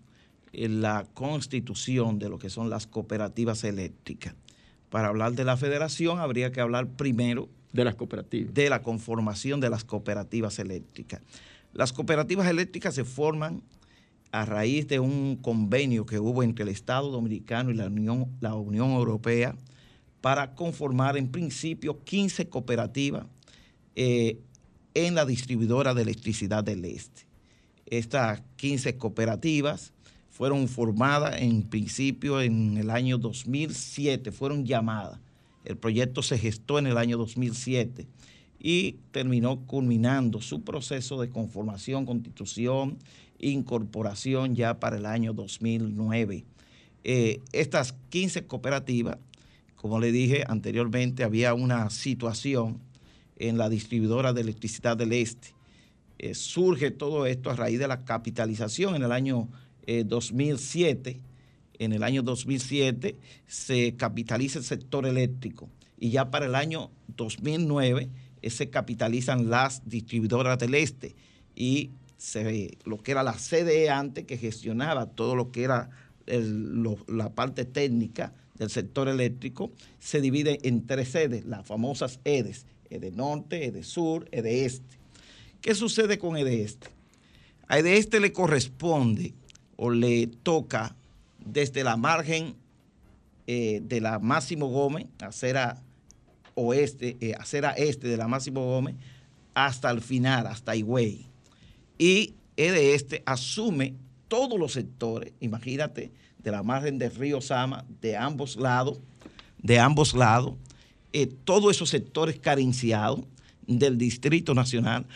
la 0.55 1.07
constitución 1.12 2.18
de 2.18 2.31
lo 2.31 2.38
que 2.38 2.49
son 2.49 2.70
las 2.70 2.87
cooperativas 2.87 3.64
eléctricas. 3.64 4.35
Para 4.94 5.09
hablar 5.09 5.33
de 5.33 5.42
la 5.42 5.57
federación 5.57 6.20
habría 6.20 6.52
que 6.52 6.61
hablar 6.61 6.87
primero 6.87 7.48
de 7.72 7.85
las 7.85 7.96
cooperativas. 7.96 8.54
De 8.54 8.70
la 8.70 8.80
conformación 8.85 9.59
de 9.59 9.68
las 9.68 9.83
cooperativas 9.83 10.61
eléctricas. 10.61 11.20
Las 11.72 11.92
cooperativas 11.92 12.46
eléctricas 12.46 12.94
se 12.94 13.02
forman 13.02 13.61
a 14.30 14.44
raíz 14.44 14.87
de 14.87 15.00
un 15.00 15.35
convenio 15.35 16.07
que 16.07 16.20
hubo 16.20 16.44
entre 16.44 16.62
el 16.62 16.68
Estado 16.68 17.11
Dominicano 17.11 17.72
y 17.72 17.74
la 17.74 17.87
Unión, 17.87 18.28
la 18.38 18.54
Unión 18.54 18.92
Europea 18.92 19.57
para 20.20 20.54
conformar 20.54 21.16
en 21.16 21.26
principio 21.26 22.04
15 22.04 22.48
cooperativas 22.48 23.26
eh, 23.96 24.38
en 24.94 25.16
la 25.16 25.26
distribuidora 25.26 25.92
de 25.92 26.02
electricidad 26.02 26.62
del 26.62 26.85
Este. 26.85 27.22
Estas 27.87 28.42
15 28.59 28.96
cooperativas 28.96 29.92
fueron 30.35 30.66
formadas 30.66 31.40
en 31.40 31.62
principio 31.62 32.40
en 32.40 32.77
el 32.77 32.90
año 32.90 33.18
2007, 33.18 34.33
fueron 34.33 34.66
llamadas. 34.66 35.20
El 35.64 35.77
proyecto 35.77 36.23
se 36.23 36.37
gestó 36.37 36.81
en 36.81 36.88
el 36.88 36.99
año 36.99 37.16
2007 37.16 38.09
y 38.59 38.97
terminó 39.12 39.61
culminando 39.61 40.40
su 40.40 40.62
proceso 40.62 41.20
de 41.20 41.29
conformación, 41.29 42.05
constitución, 42.05 42.99
incorporación 43.38 44.57
ya 44.57 44.81
para 44.81 44.97
el 44.97 45.07
año 45.07 45.35
2009. 45.35 46.44
Eh, 47.05 47.40
estas 47.53 47.94
15 48.09 48.44
cooperativas, 48.49 49.18
como 49.77 50.01
le 50.01 50.11
dije 50.11 50.42
anteriormente, 50.49 51.23
había 51.23 51.55
una 51.55 51.90
situación 51.90 52.81
en 53.37 53.57
la 53.57 53.68
distribuidora 53.68 54.33
de 54.33 54.40
electricidad 54.40 54.97
del 54.97 55.12
Este. 55.12 55.55
Eh, 56.18 56.35
surge 56.35 56.90
todo 56.90 57.25
esto 57.25 57.51
a 57.51 57.55
raíz 57.55 57.79
de 57.79 57.87
la 57.87 58.05
capitalización 58.05 58.97
en 58.97 59.05
el 59.05 59.12
año 59.12 59.49
2007. 60.07 61.11
Eh, 61.11 61.20
en 61.79 61.92
el 61.92 62.03
año 62.05 62.23
2007 62.23 63.16
se 63.47 63.97
capitaliza 63.97 64.59
el 64.59 64.64
sector 64.64 65.07
eléctrico 65.07 65.68
y 65.99 66.11
ya 66.11 66.31
para 66.31 66.47
el 66.47 66.55
año 66.55 66.90
2009 67.16 68.09
se 68.49 68.70
capitalizan 68.70 69.51
las 69.51 69.83
distribuidoras 69.85 70.59
del 70.59 70.75
Este 70.75 71.16
y 71.57 71.90
se, 72.16 72.79
lo 72.85 72.99
que 72.99 73.12
era 73.12 73.23
la 73.23 73.35
CDE 73.35 73.90
antes 73.90 74.25
que 74.25 74.38
gestionaba 74.38 75.07
todo 75.07 75.35
lo 75.35 75.51
que 75.51 75.64
era 75.64 75.90
la 76.27 77.35
parte 77.35 77.64
técnica 77.64 78.33
del 78.55 78.70
sector 78.70 79.09
eléctrico, 79.09 79.73
se 79.99 80.20
divide 80.20 80.59
en 80.62 80.87
tres 80.87 81.09
sedes, 81.09 81.44
las 81.44 81.66
famosas 81.66 82.20
EDES, 82.25 82.66
EDE 82.88 83.11
Norte, 83.11 83.66
EDE 83.66 83.83
Sur, 83.83 84.29
EDE 84.31 84.64
Este. 84.64 84.99
¿Qué 85.61 85.75
sucede 85.75 86.18
con 86.18 86.37
EDE 86.37 86.62
Este? 86.62 86.88
A 87.68 87.79
EDE 87.79 87.99
Este 87.99 88.20
le 88.20 88.33
corresponde 88.33 89.35
o 89.76 89.90
le 89.90 90.26
toca 90.26 90.94
desde 91.44 91.84
la 91.84 91.96
margen 91.96 92.54
eh, 93.46 93.80
de 93.82 94.00
la 94.00 94.18
Máximo 94.18 94.68
Gómez, 94.68 95.06
acera 95.20 95.82
oeste, 96.54 97.16
eh, 97.20 97.34
acera 97.38 97.72
este 97.72 98.08
de 98.08 98.16
la 98.16 98.28
Máximo 98.28 98.64
Gómez, 98.64 98.94
hasta 99.54 99.90
el 99.90 100.00
final, 100.00 100.46
hasta 100.46 100.74
Higüey. 100.74 101.26
Y 101.98 102.34
EDE 102.56 102.94
Este 102.94 103.22
asume 103.26 103.94
todos 104.28 104.58
los 104.58 104.72
sectores, 104.72 105.32
imagínate, 105.40 106.10
de 106.38 106.50
la 106.50 106.62
margen 106.62 106.98
del 106.98 107.14
río 107.14 107.40
Sama, 107.40 107.84
de 108.00 108.16
ambos 108.16 108.56
lados, 108.56 108.98
de 109.58 109.78
ambos 109.78 110.14
lados, 110.14 110.54
eh, 111.12 111.26
todos 111.26 111.74
esos 111.74 111.90
sectores 111.90 112.38
carenciados 112.38 113.20
del 113.66 113.96
Distrito 113.96 114.54
Nacional, 114.54 115.06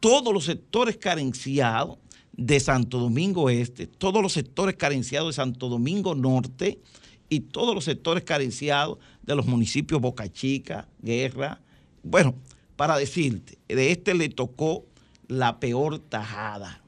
todos 0.00 0.32
los 0.32 0.44
sectores 0.44 0.96
carenciados 0.96 1.98
de 2.36 2.60
Santo 2.60 2.98
Domingo 2.98 3.50
Este, 3.50 3.86
todos 3.86 4.22
los 4.22 4.32
sectores 4.32 4.76
carenciados 4.76 5.28
de 5.28 5.32
Santo 5.34 5.68
Domingo 5.68 6.14
Norte 6.14 6.80
y 7.28 7.40
todos 7.40 7.74
los 7.74 7.84
sectores 7.84 8.24
carenciados 8.24 8.98
de 9.22 9.34
los 9.34 9.46
municipios 9.46 10.00
Boca 10.00 10.30
Chica, 10.30 10.88
Guerra. 11.00 11.60
Bueno, 12.02 12.34
para 12.76 12.96
decirte, 12.96 13.58
de 13.68 13.92
este 13.92 14.14
le 14.14 14.28
tocó 14.28 14.84
la 15.28 15.58
peor 15.60 15.98
tajada. 15.98 16.82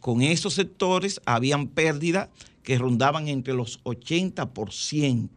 Con 0.00 0.22
esos 0.22 0.54
sectores 0.54 1.20
habían 1.26 1.68
pérdidas 1.68 2.28
que 2.62 2.78
rondaban 2.78 3.28
entre 3.28 3.54
los 3.54 3.82
80%. 3.84 5.28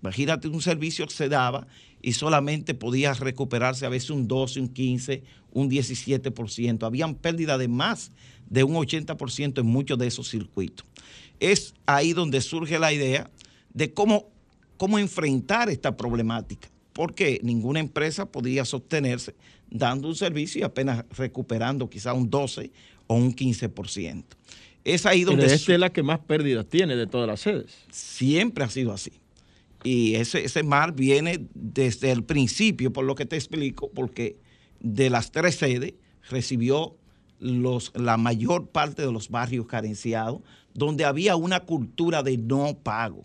Imagínate, 0.00 0.48
un 0.48 0.62
servicio 0.62 1.08
se 1.08 1.28
daba 1.28 1.66
y 2.00 2.12
solamente 2.12 2.74
podía 2.74 3.14
recuperarse 3.14 3.86
a 3.86 3.88
veces 3.88 4.10
un 4.10 4.26
12, 4.28 4.60
un 4.60 4.68
15, 4.68 5.22
un 5.52 5.70
17%. 5.70 6.84
Habían 6.84 7.14
pérdida 7.14 7.58
de 7.58 7.68
más 7.68 8.10
de 8.52 8.64
un 8.64 8.74
80% 8.74 9.60
en 9.60 9.66
muchos 9.66 9.98
de 9.98 10.06
esos 10.06 10.28
circuitos. 10.28 10.86
Es 11.40 11.72
ahí 11.86 12.12
donde 12.12 12.42
surge 12.42 12.78
la 12.78 12.92
idea 12.92 13.30
de 13.72 13.94
cómo, 13.94 14.28
cómo 14.76 14.98
enfrentar 14.98 15.70
esta 15.70 15.96
problemática, 15.96 16.68
porque 16.92 17.40
ninguna 17.42 17.80
empresa 17.80 18.26
podía 18.26 18.66
sostenerse 18.66 19.34
dando 19.70 20.06
un 20.06 20.14
servicio 20.14 20.60
y 20.60 20.64
apenas 20.64 21.06
recuperando 21.16 21.88
quizá 21.88 22.12
un 22.12 22.28
12 22.28 22.70
o 23.06 23.14
un 23.14 23.34
15%. 23.34 24.22
Es 24.84 25.06
ahí 25.06 25.24
donde... 25.24 25.44
Pero 25.44 25.54
esta 25.54 25.72
es 25.72 25.80
la 25.80 25.90
que 25.90 26.02
más 26.02 26.18
pérdidas 26.18 26.66
tiene 26.66 26.94
de 26.94 27.06
todas 27.06 27.26
las 27.26 27.40
sedes. 27.40 27.72
Siempre 27.90 28.64
ha 28.64 28.68
sido 28.68 28.92
así. 28.92 29.12
Y 29.82 30.16
ese, 30.16 30.44
ese 30.44 30.62
mar 30.62 30.94
viene 30.94 31.46
desde 31.54 32.12
el 32.12 32.22
principio, 32.22 32.92
por 32.92 33.06
lo 33.06 33.14
que 33.14 33.24
te 33.24 33.36
explico, 33.36 33.90
porque 33.94 34.36
de 34.80 35.08
las 35.08 35.32
tres 35.32 35.54
sedes 35.54 35.94
recibió 36.28 36.98
la 37.42 38.16
mayor 38.16 38.68
parte 38.68 39.02
de 39.02 39.12
los 39.12 39.28
barrios 39.28 39.66
carenciados, 39.66 40.40
donde 40.74 41.04
había 41.04 41.36
una 41.36 41.60
cultura 41.60 42.22
de 42.22 42.38
no 42.38 42.78
pago. 42.82 43.22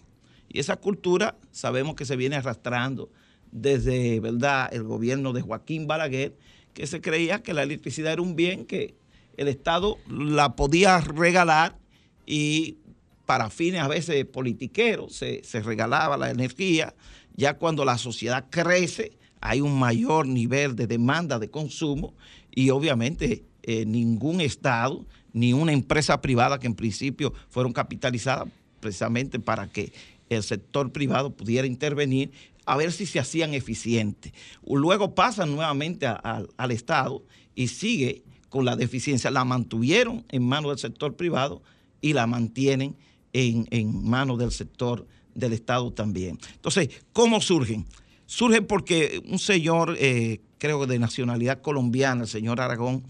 Y 0.50 0.60
esa 0.60 0.78
cultura 0.78 1.38
sabemos 1.52 1.96
que 1.96 2.06
se 2.06 2.16
viene 2.16 2.36
arrastrando 2.36 3.12
desde 3.52 4.20
¿verdad? 4.20 4.70
el 4.74 4.84
gobierno 4.84 5.34
de 5.34 5.42
Joaquín 5.42 5.88
Balaguer, 5.88 6.36
que 6.74 6.88
se 6.88 7.00
creía 7.02 7.44
que 7.44 7.54
la 7.54 7.64
electricidad 7.64 8.14
era 8.14 8.22
un 8.22 8.36
bien 8.36 8.66
que 8.66 8.96
el 9.36 9.48
Estado 9.48 9.98
la 10.10 10.56
podía 10.56 11.00
regalar 11.00 11.78
y 12.26 12.78
para 13.26 13.50
fines 13.50 13.82
a 13.82 13.88
veces 13.88 14.26
politiqueros 14.26 15.14
se, 15.16 15.44
se 15.44 15.62
regalaba 15.62 16.18
la 16.18 16.32
energía. 16.32 16.96
Ya 17.36 17.58
cuando 17.58 17.86
la 17.86 17.98
sociedad 17.98 18.48
crece, 18.50 19.18
hay 19.42 19.62
un 19.62 19.78
mayor 19.78 20.28
nivel 20.28 20.76
de 20.76 20.88
demanda 20.88 21.38
de 21.38 21.50
consumo 21.52 22.16
y 22.52 22.72
obviamente 22.72 23.46
eh, 23.68 23.86
ningún 23.86 24.40
Estado 24.40 25.06
ni 25.34 25.52
una 25.52 25.74
empresa 25.74 26.22
privada 26.22 26.58
que 26.58 26.68
en 26.68 26.74
principio 26.74 27.34
fueron 27.50 27.74
capitalizadas 27.74 28.48
precisamente 28.80 29.40
para 29.40 29.68
que 29.68 29.92
el 30.30 30.42
sector 30.42 30.94
privado 30.94 31.36
pudiera 31.36 31.68
intervenir 31.68 32.32
a 32.66 32.78
ver 32.78 32.94
si 32.94 33.06
se 33.06 33.20
hacían 33.20 33.54
eficientes. 33.54 34.32
Luego 34.66 35.16
pasan 35.16 35.54
nuevamente 35.54 36.08
al 36.08 36.72
Estado 36.72 37.24
y 37.56 37.68
sigue 37.68 38.24
con 38.48 38.64
la 38.64 38.78
deficiencia. 38.78 39.32
La 39.32 39.44
mantuvieron 39.44 40.24
en 40.30 40.44
manos 40.44 40.72
del 40.72 40.80
sector 40.80 41.18
privado 41.18 41.62
y 42.00 42.14
la 42.14 42.26
mantienen 42.26 42.96
en, 43.34 44.08
manos 44.10 44.40
del 44.40 44.52
sector 44.52 45.06
del 45.36 45.52
Estado 45.52 45.92
también. 45.92 46.40
Entonces, 46.56 46.90
¿cómo 47.12 47.42
surgen? 47.42 47.86
Surgen 48.26 48.66
porque 48.66 49.22
un 49.28 49.40
señor, 49.40 49.98
eh, 50.00 50.40
creo 50.58 50.80
que 50.80 50.88
de 50.88 51.00
nacionalidad 51.00 51.62
colombiana, 51.62 52.22
el 52.22 52.28
señor 52.30 52.62
Aragón, 52.62 53.04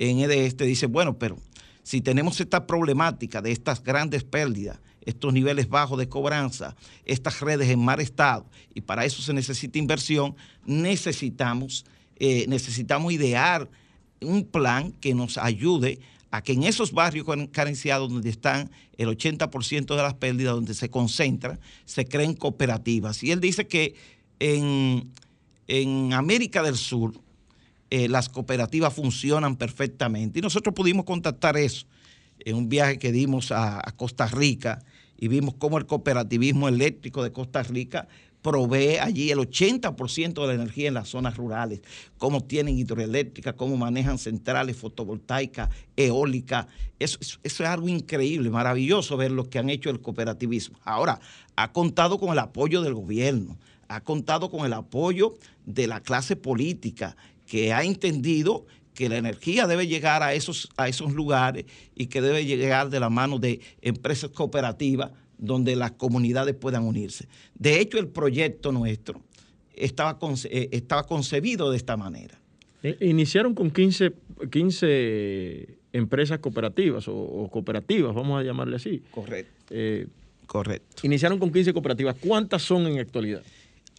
en 0.00 0.18
este 0.30 0.64
dice, 0.64 0.86
bueno, 0.86 1.18
pero 1.18 1.36
si 1.82 2.00
tenemos 2.00 2.40
esta 2.40 2.66
problemática 2.66 3.42
de 3.42 3.52
estas 3.52 3.82
grandes 3.84 4.24
pérdidas, 4.24 4.80
estos 5.04 5.32
niveles 5.32 5.68
bajos 5.68 5.98
de 5.98 6.08
cobranza, 6.08 6.74
estas 7.04 7.40
redes 7.40 7.68
en 7.68 7.80
mal 7.80 8.00
estado, 8.00 8.46
y 8.74 8.80
para 8.80 9.04
eso 9.04 9.20
se 9.20 9.34
necesita 9.34 9.78
inversión, 9.78 10.34
necesitamos, 10.64 11.84
eh, 12.16 12.46
necesitamos 12.48 13.12
idear 13.12 13.68
un 14.22 14.44
plan 14.44 14.92
que 14.92 15.14
nos 15.14 15.36
ayude 15.36 16.00
a 16.30 16.42
que 16.42 16.52
en 16.52 16.62
esos 16.62 16.92
barrios 16.92 17.26
carenciados 17.52 18.10
donde 18.10 18.30
están 18.30 18.70
el 18.96 19.08
80% 19.08 19.96
de 19.96 20.02
las 20.02 20.14
pérdidas, 20.14 20.54
donde 20.54 20.74
se 20.74 20.88
concentran, 20.88 21.60
se 21.84 22.06
creen 22.06 22.34
cooperativas. 22.34 23.22
Y 23.22 23.32
él 23.32 23.40
dice 23.40 23.66
que 23.66 23.94
en, 24.38 25.10
en 25.66 26.12
América 26.14 26.62
del 26.62 26.76
Sur, 26.76 27.12
eh, 27.90 28.08
las 28.08 28.28
cooperativas 28.28 28.94
funcionan 28.94 29.56
perfectamente. 29.56 30.38
Y 30.38 30.42
nosotros 30.42 30.74
pudimos 30.74 31.04
contactar 31.04 31.56
eso 31.56 31.86
en 32.38 32.56
un 32.56 32.68
viaje 32.68 32.98
que 32.98 33.12
dimos 33.12 33.50
a, 33.52 33.82
Costa 33.96 34.26
Rica 34.28 34.82
y 35.18 35.28
vimos 35.28 35.54
cómo 35.58 35.76
el 35.76 35.86
cooperativismo 35.86 36.68
eléctrico 36.68 37.22
de 37.22 37.32
Costa 37.32 37.62
Rica 37.62 38.08
provee 38.42 38.96
allí 38.98 39.30
el 39.30 39.38
80% 39.38 40.40
de 40.40 40.46
la 40.46 40.54
energía 40.54 40.88
en 40.88 40.94
las 40.94 41.08
zonas 41.08 41.36
rurales, 41.36 41.82
cómo 42.16 42.42
tienen 42.42 42.78
hidroeléctrica, 42.78 43.52
cómo 43.52 43.76
manejan 43.76 44.18
centrales 44.18 44.76
fotovoltaicas, 44.76 45.68
eólicas. 45.96 46.66
Eso, 46.98 47.18
eso, 47.20 47.38
es 47.42 47.68
algo 47.68 47.88
increíble, 47.88 48.48
maravilloso 48.48 49.18
ver 49.18 49.32
lo 49.32 49.50
que 49.50 49.58
han 49.58 49.68
hecho 49.68 49.90
el 49.90 50.00
cooperativismo. 50.00 50.78
Ahora, 50.84 51.20
ha 51.56 51.72
contado 51.72 52.18
con 52.18 52.30
el 52.30 52.38
apoyo 52.38 52.80
del 52.80 52.94
gobierno, 52.94 53.58
ha 53.88 54.00
contado 54.00 54.48
con 54.48 54.64
el 54.64 54.72
apoyo 54.72 55.34
de 55.66 55.86
la 55.86 56.00
clase 56.00 56.36
política 56.36 57.16
que 57.50 57.72
ha 57.72 57.82
entendido 57.82 58.64
que 58.94 59.08
la 59.08 59.16
energía 59.16 59.66
debe 59.66 59.88
llegar 59.88 60.22
a 60.22 60.34
esos, 60.34 60.68
a 60.76 60.88
esos 60.88 61.12
lugares 61.12 61.64
y 61.96 62.06
que 62.06 62.22
debe 62.22 62.46
llegar 62.46 62.90
de 62.90 63.00
la 63.00 63.10
mano 63.10 63.40
de 63.40 63.60
empresas 63.82 64.30
cooperativas 64.30 65.10
donde 65.36 65.74
las 65.74 65.90
comunidades 65.90 66.54
puedan 66.54 66.84
unirse. 66.84 67.26
De 67.54 67.80
hecho, 67.80 67.98
el 67.98 68.06
proyecto 68.06 68.70
nuestro 68.70 69.20
estaba, 69.74 70.16
eh, 70.44 70.68
estaba 70.70 71.08
concebido 71.08 71.72
de 71.72 71.76
esta 71.76 71.96
manera. 71.96 72.38
Eh, 72.84 72.96
iniciaron 73.00 73.52
con 73.52 73.72
15, 73.72 74.12
15 74.48 75.78
empresas 75.92 76.38
cooperativas 76.38 77.08
o, 77.08 77.48
cooperativas, 77.50 78.14
vamos 78.14 78.40
a 78.40 78.44
llamarle 78.44 78.76
así. 78.76 79.02
Correcto. 79.10 79.64
Eh, 79.70 80.06
Correcto. 80.46 81.04
Iniciaron 81.04 81.40
con 81.40 81.52
15 81.52 81.72
cooperativas. 81.72 82.14
¿Cuántas 82.20 82.62
son 82.62 82.86
en 82.86 83.00
actualidad? 83.00 83.42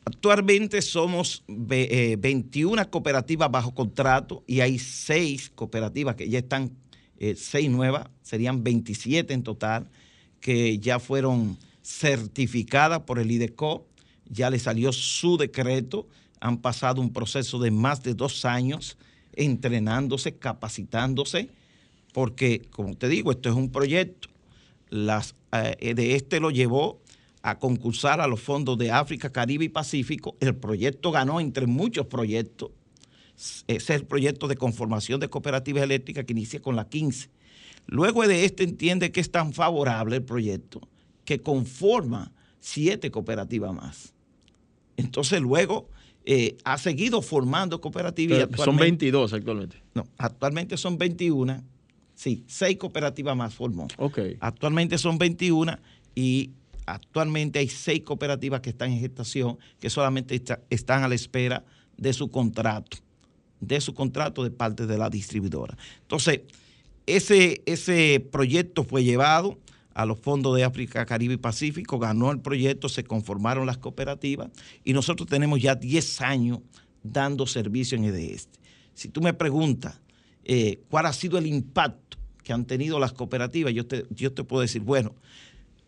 Actualmente 0.03 0.81
somos 0.81 1.43
21 1.47 2.81
eh, 2.81 2.85
cooperativas 2.89 3.51
bajo 3.51 3.73
contrato 3.73 4.43
y 4.47 4.61
hay 4.61 4.79
6 4.79 5.51
cooperativas 5.53 6.15
que 6.15 6.27
ya 6.27 6.39
están, 6.39 6.71
6 7.19 7.53
eh, 7.53 7.69
nuevas, 7.69 8.07
serían 8.23 8.63
27 8.63 9.33
en 9.33 9.43
total, 9.43 9.89
que 10.39 10.79
ya 10.79 10.99
fueron 10.99 11.57
certificadas 11.83 13.01
por 13.01 13.19
el 13.19 13.29
IDECO, 13.29 13.85
ya 14.27 14.49
le 14.49 14.57
salió 14.57 14.91
su 14.91 15.37
decreto, 15.37 16.07
han 16.39 16.57
pasado 16.57 16.99
un 16.99 17.13
proceso 17.13 17.59
de 17.59 17.69
más 17.69 18.01
de 18.01 18.15
dos 18.15 18.45
años 18.45 18.97
entrenándose, 19.33 20.35
capacitándose, 20.35 21.49
porque, 22.11 22.63
como 22.71 22.95
te 22.95 23.07
digo, 23.07 23.31
esto 23.31 23.49
es 23.49 23.55
un 23.55 23.71
proyecto. 23.71 24.29
Las, 24.89 25.35
eh, 25.53 25.93
de 25.93 26.15
este 26.15 26.39
lo 26.39 26.49
llevó 26.49 27.01
a 27.43 27.57
concursar 27.57 28.21
a 28.21 28.27
los 28.27 28.39
fondos 28.41 28.77
de 28.77 28.91
África, 28.91 29.31
Caribe 29.31 29.65
y 29.65 29.69
Pacífico. 29.69 30.35
El 30.39 30.55
proyecto 30.55 31.11
ganó 31.11 31.39
entre 31.39 31.67
muchos 31.67 32.05
proyectos. 32.05 32.71
Ese 33.35 33.75
es 33.75 33.89
el 33.89 34.05
proyecto 34.05 34.47
de 34.47 34.55
conformación 34.55 35.19
de 35.19 35.29
cooperativas 35.29 35.83
eléctricas 35.83 36.25
que 36.25 36.33
inicia 36.33 36.61
con 36.61 36.75
la 36.75 36.87
15. 36.87 37.29
Luego 37.87 38.27
de 38.27 38.45
este 38.45 38.63
entiende 38.63 39.11
que 39.11 39.19
es 39.19 39.31
tan 39.31 39.53
favorable 39.53 40.17
el 40.17 40.23
proyecto 40.23 40.81
que 41.25 41.41
conforma 41.41 42.31
siete 42.59 43.09
cooperativas 43.09 43.73
más. 43.73 44.13
Entonces 44.97 45.41
luego 45.41 45.89
eh, 46.25 46.57
ha 46.63 46.77
seguido 46.77 47.21
formando 47.21 47.81
cooperativas. 47.81 48.47
son 48.57 48.77
22 48.77 49.33
actualmente. 49.33 49.77
No, 49.95 50.05
actualmente 50.17 50.77
son 50.77 50.97
21. 50.97 51.63
Sí, 52.13 52.43
seis 52.45 52.77
cooperativas 52.77 53.35
más 53.35 53.55
formó. 53.55 53.87
Actualmente 54.39 54.99
son 54.99 55.17
21 55.17 55.75
y 56.13 56.51
Actualmente 56.85 57.59
hay 57.59 57.69
seis 57.69 58.01
cooperativas 58.01 58.61
que 58.61 58.71
están 58.71 58.91
en 58.91 58.99
gestación 58.99 59.57
que 59.79 59.89
solamente 59.89 60.41
están 60.69 61.03
a 61.03 61.07
la 61.07 61.15
espera 61.15 61.63
de 61.97 62.13
su 62.13 62.31
contrato, 62.31 62.97
de 63.59 63.79
su 63.81 63.93
contrato 63.93 64.43
de 64.43 64.51
parte 64.51 64.87
de 64.87 64.97
la 64.97 65.09
distribuidora. 65.09 65.77
Entonces, 66.01 66.41
ese, 67.05 67.61
ese 67.65 68.25
proyecto 68.31 68.83
fue 68.83 69.03
llevado 69.03 69.59
a 69.93 70.05
los 70.05 70.19
fondos 70.19 70.55
de 70.55 70.63
África, 70.63 71.05
Caribe 71.05 71.35
y 71.35 71.37
Pacífico, 71.37 71.99
ganó 71.99 72.31
el 72.31 72.39
proyecto, 72.39 72.89
se 72.89 73.03
conformaron 73.03 73.65
las 73.65 73.77
cooperativas 73.77 74.49
y 74.83 74.93
nosotros 74.93 75.27
tenemos 75.27 75.61
ya 75.61 75.75
10 75.75 76.21
años 76.21 76.59
dando 77.03 77.45
servicio 77.45 77.97
en 77.97 78.05
EDEST. 78.05 78.55
Si 78.93 79.09
tú 79.09 79.21
me 79.21 79.33
preguntas 79.33 79.99
eh, 80.43 80.79
cuál 80.89 81.05
ha 81.05 81.13
sido 81.13 81.37
el 81.37 81.45
impacto 81.45 82.17
que 82.43 82.53
han 82.53 82.65
tenido 82.65 82.99
las 82.99 83.13
cooperativas, 83.13 83.73
yo 83.73 83.85
te, 83.85 84.05
yo 84.09 84.33
te 84.33 84.43
puedo 84.43 84.61
decir, 84.61 84.81
bueno, 84.81 85.15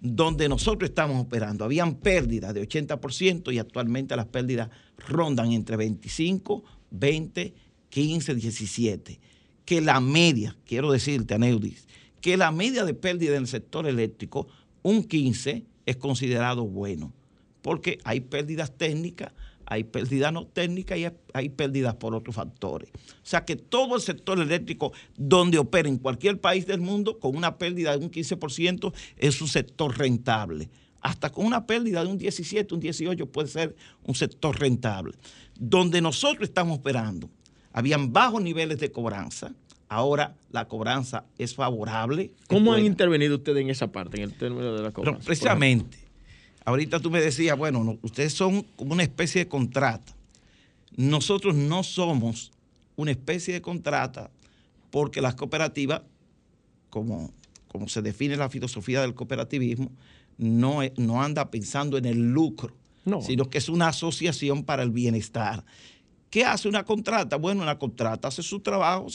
donde 0.03 0.49
nosotros 0.49 0.89
estamos 0.89 1.19
operando. 1.19 1.63
Habían 1.63 1.95
pérdidas 1.95 2.53
de 2.53 2.67
80% 2.67 3.53
y 3.53 3.57
actualmente 3.57 4.17
las 4.17 4.25
pérdidas 4.25 4.69
rondan 4.97 5.53
entre 5.53 5.77
25, 5.77 6.61
20, 6.91 7.53
15, 7.87 8.35
17. 8.35 9.19
Que 9.63 9.79
la 9.79 10.01
media, 10.01 10.57
quiero 10.65 10.91
decirte, 10.91 11.35
Aneudis, 11.35 11.87
que 12.19 12.35
la 12.35 12.51
media 12.51 12.83
de 12.83 12.93
pérdida 12.93 13.37
en 13.37 13.43
el 13.43 13.47
sector 13.47 13.87
eléctrico, 13.87 14.47
un 14.81 15.05
15, 15.05 15.63
es 15.85 15.95
considerado 15.95 16.65
bueno, 16.65 17.13
porque 17.61 17.99
hay 18.03 18.19
pérdidas 18.19 18.77
técnicas, 18.77 19.31
hay 19.73 19.83
pérdidas 19.83 20.31
no 20.31 20.45
técnicas 20.45 20.97
y 20.97 21.07
hay 21.33 21.49
pérdidas 21.49 21.95
por 21.95 22.13
otros 22.13 22.35
factores. 22.35 22.89
O 22.91 23.25
sea 23.25 23.43
que 23.43 23.55
todo 23.55 23.95
el 23.95 24.01
sector 24.01 24.39
eléctrico 24.39 24.93
donde 25.17 25.57
opera 25.57 25.89
en 25.89 25.97
cualquier 25.97 26.39
país 26.39 26.67
del 26.67 26.79
mundo 26.79 27.19
con 27.19 27.35
una 27.35 27.57
pérdida 27.57 27.97
de 27.97 28.05
un 28.05 28.11
15% 28.11 28.93
es 29.17 29.41
un 29.41 29.47
sector 29.47 29.97
rentable. 29.97 30.69
Hasta 31.01 31.31
con 31.31 31.45
una 31.45 31.65
pérdida 31.65 32.03
de 32.03 32.11
un 32.11 32.17
17, 32.17 32.73
un 32.73 32.79
18 32.79 33.25
puede 33.31 33.47
ser 33.47 33.75
un 34.03 34.15
sector 34.15 34.57
rentable. 34.59 35.13
Donde 35.59 36.01
nosotros 36.01 36.47
estamos 36.47 36.79
operando, 36.79 37.29
habían 37.73 38.13
bajos 38.13 38.41
niveles 38.41 38.79
de 38.79 38.91
cobranza, 38.91 39.53
ahora 39.89 40.35
la 40.51 40.67
cobranza 40.67 41.25
es 41.37 41.55
favorable. 41.55 42.31
¿Cómo 42.47 42.73
han 42.73 42.85
intervenido 42.85 43.35
ustedes 43.35 43.63
en 43.63 43.69
esa 43.69 43.91
parte, 43.91 44.17
en 44.17 44.23
el 44.23 44.33
término 44.33 44.73
de 44.73 44.83
la 44.83 44.91
cobranza? 44.91 45.25
precisamente 45.25 46.02
Ahorita 46.65 46.99
tú 46.99 47.11
me 47.11 47.21
decías, 47.21 47.57
bueno, 47.57 47.97
ustedes 48.01 48.33
son 48.33 48.63
como 48.75 48.93
una 48.93 49.03
especie 49.03 49.43
de 49.43 49.47
contrata. 49.49 50.13
Nosotros 50.95 51.55
no 51.55 51.83
somos 51.83 52.51
una 52.95 53.11
especie 53.11 53.53
de 53.53 53.61
contrata 53.61 54.29
porque 54.91 55.21
las 55.21 55.35
cooperativas, 55.35 56.03
como, 56.89 57.31
como 57.67 57.87
se 57.87 58.01
define 58.01 58.37
la 58.37 58.49
filosofía 58.49 59.01
del 59.01 59.15
cooperativismo, 59.15 59.91
no, 60.37 60.79
no 60.97 61.21
anda 61.21 61.49
pensando 61.51 61.97
en 61.97 62.05
el 62.05 62.31
lucro, 62.31 62.73
sino 63.21 63.49
que 63.49 63.57
es 63.57 63.69
una 63.69 63.89
asociación 63.89 64.63
para 64.63 64.83
el 64.83 64.91
bienestar. 64.91 65.65
¿Qué 66.29 66.45
hace 66.45 66.67
una 66.67 66.83
contrata? 66.83 67.35
Bueno, 67.35 67.61
una 67.61 67.77
contrata 67.77 68.27
hace 68.27 68.41
su 68.41 68.59
trabajo, 68.59 69.07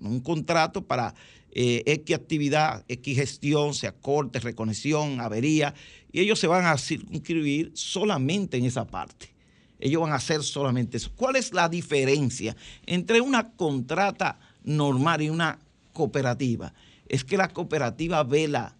un 0.00 0.20
contrato 0.20 0.84
para 0.84 1.14
eh, 1.50 1.82
X 1.86 2.14
actividad, 2.14 2.84
X 2.88 3.16
gestión, 3.16 3.74
sea 3.74 3.92
corte, 3.92 4.40
reconexión, 4.40 5.20
avería, 5.20 5.74
y 6.14 6.20
ellos 6.20 6.38
se 6.38 6.46
van 6.46 6.64
a 6.64 6.78
circunscribir 6.78 7.72
solamente 7.74 8.56
en 8.56 8.66
esa 8.66 8.86
parte. 8.86 9.34
Ellos 9.80 10.00
van 10.00 10.12
a 10.12 10.16
hacer 10.16 10.44
solamente 10.44 10.96
eso. 10.96 11.10
¿Cuál 11.16 11.34
es 11.34 11.52
la 11.52 11.68
diferencia 11.68 12.54
entre 12.86 13.20
una 13.20 13.50
contrata 13.50 14.38
normal 14.62 15.22
y 15.22 15.28
una 15.28 15.58
cooperativa? 15.92 16.72
Es 17.08 17.24
que 17.24 17.36
la 17.36 17.48
cooperativa 17.48 18.22
vela 18.22 18.76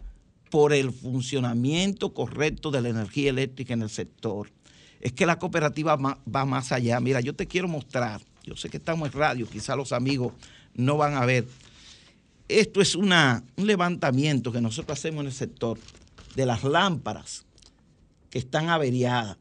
por 0.48 0.72
el 0.72 0.92
funcionamiento 0.92 2.14
correcto 2.14 2.70
de 2.70 2.82
la 2.82 2.90
energía 2.90 3.30
eléctrica 3.30 3.74
en 3.74 3.82
el 3.82 3.90
sector. 3.90 4.52
Es 5.00 5.12
que 5.12 5.26
la 5.26 5.36
cooperativa 5.36 5.96
va 5.96 6.44
más 6.44 6.70
allá. 6.70 7.00
Mira, 7.00 7.20
yo 7.20 7.34
te 7.34 7.48
quiero 7.48 7.66
mostrar, 7.66 8.20
yo 8.44 8.54
sé 8.54 8.68
que 8.68 8.76
estamos 8.76 9.08
en 9.08 9.18
radio, 9.18 9.48
quizá 9.48 9.74
los 9.74 9.90
amigos 9.90 10.34
no 10.76 10.96
van 10.98 11.14
a 11.14 11.26
ver, 11.26 11.48
esto 12.46 12.80
es 12.80 12.94
un 12.94 13.12
levantamiento 13.56 14.52
que 14.52 14.60
nosotros 14.60 14.96
hacemos 14.96 15.22
en 15.22 15.26
el 15.26 15.32
sector 15.32 15.80
de 16.34 16.46
las 16.46 16.64
lámparas 16.64 17.44
que 18.30 18.38
están 18.38 18.68
averiadas. 18.68 19.36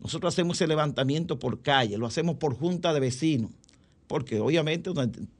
Nosotros 0.00 0.34
hacemos 0.34 0.56
ese 0.56 0.66
levantamiento 0.66 1.38
por 1.38 1.62
calle, 1.62 1.98
lo 1.98 2.06
hacemos 2.06 2.36
por 2.36 2.54
junta 2.54 2.92
de 2.92 3.00
vecinos, 3.00 3.50
porque 4.06 4.40
obviamente 4.40 4.90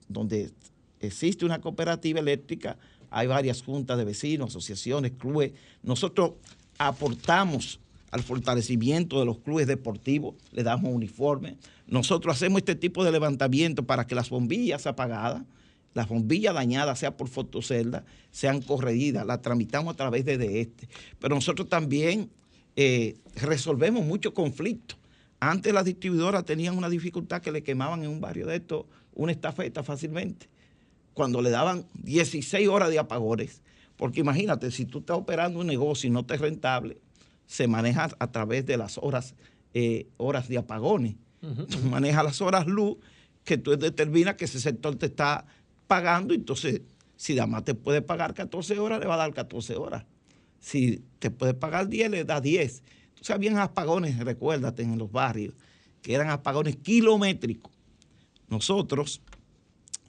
donde, 0.08 0.52
existe 1.00 1.44
una 1.44 1.60
cooperativa 1.60 2.20
eléctrica 2.20 2.78
hay 3.10 3.26
varias 3.26 3.62
juntas 3.62 3.98
de 3.98 4.04
vecinos, 4.04 4.50
asociaciones, 4.50 5.12
clubes. 5.18 5.52
Nosotros 5.82 6.32
aportamos 6.78 7.78
al 8.10 8.22
fortalecimiento 8.22 9.18
de 9.18 9.26
los 9.26 9.38
clubes 9.38 9.66
deportivos, 9.66 10.34
le 10.52 10.62
damos 10.62 10.94
uniformes. 10.94 11.56
Nosotros 11.86 12.36
hacemos 12.36 12.58
este 12.60 12.74
tipo 12.74 13.04
de 13.04 13.12
levantamiento 13.12 13.82
para 13.82 14.06
que 14.06 14.14
las 14.14 14.30
bombillas 14.30 14.86
apagadas 14.86 15.42
las 15.94 16.08
bombillas 16.08 16.54
dañadas, 16.54 16.98
sea 16.98 17.16
por 17.16 17.28
fotocelda, 17.28 18.04
sean 18.30 18.60
corregidas, 18.62 19.26
las 19.26 19.42
tramitamos 19.42 19.94
a 19.94 19.96
través 19.96 20.24
de, 20.24 20.60
este. 20.60 20.88
Pero 21.18 21.34
nosotros 21.34 21.68
también 21.68 22.30
eh, 22.76 23.16
resolvemos 23.36 24.04
muchos 24.04 24.32
conflictos. 24.32 24.98
Antes 25.40 25.72
las 25.72 25.84
distribuidoras 25.84 26.44
tenían 26.44 26.76
una 26.78 26.88
dificultad 26.88 27.42
que 27.42 27.52
le 27.52 27.62
quemaban 27.62 28.04
en 28.04 28.10
un 28.10 28.20
barrio 28.20 28.46
de 28.46 28.56
estos 28.56 28.86
una 29.14 29.32
estafeta 29.32 29.82
fácilmente, 29.82 30.48
cuando 31.14 31.42
le 31.42 31.50
daban 31.50 31.86
16 31.94 32.68
horas 32.68 32.90
de 32.90 32.98
apagones. 32.98 33.60
Porque 33.96 34.20
imagínate, 34.20 34.70
si 34.70 34.86
tú 34.86 35.00
estás 35.00 35.18
operando 35.18 35.60
un 35.60 35.66
negocio 35.66 36.08
y 36.08 36.10
no 36.10 36.24
te 36.24 36.34
es 36.34 36.40
rentable, 36.40 36.98
se 37.46 37.68
maneja 37.68 38.08
a 38.18 38.32
través 38.32 38.64
de 38.64 38.76
las 38.76 38.98
horas, 38.98 39.34
eh, 39.74 40.06
horas 40.16 40.48
de 40.48 40.58
apagones. 40.58 41.16
Tú 41.68 41.80
manejas 41.80 42.24
las 42.24 42.40
horas 42.40 42.66
luz 42.66 42.98
que 43.44 43.58
tú 43.58 43.76
determinas 43.76 44.36
que 44.36 44.44
ese 44.44 44.60
sector 44.60 44.94
te 44.94 45.06
está 45.06 45.44
pagando, 45.86 46.34
entonces 46.34 46.82
si 47.22 47.38
además 47.38 47.64
te 47.64 47.74
puede 47.74 48.02
pagar 48.02 48.34
14 48.34 48.80
horas, 48.80 48.98
le 48.98 49.06
va 49.06 49.14
a 49.14 49.18
dar 49.18 49.32
14 49.32 49.76
horas. 49.76 50.04
Si 50.58 51.04
te 51.20 51.30
puede 51.30 51.54
pagar 51.54 51.88
10, 51.88 52.10
le 52.10 52.24
da 52.24 52.40
10. 52.40 52.82
Entonces 53.10 53.30
habían 53.30 53.58
apagones, 53.58 54.18
recuérdate, 54.18 54.82
en 54.82 54.98
los 54.98 55.12
barrios, 55.12 55.54
que 56.02 56.14
eran 56.14 56.30
apagones 56.30 56.76
kilométricos. 56.76 57.72
Nosotros, 58.48 59.22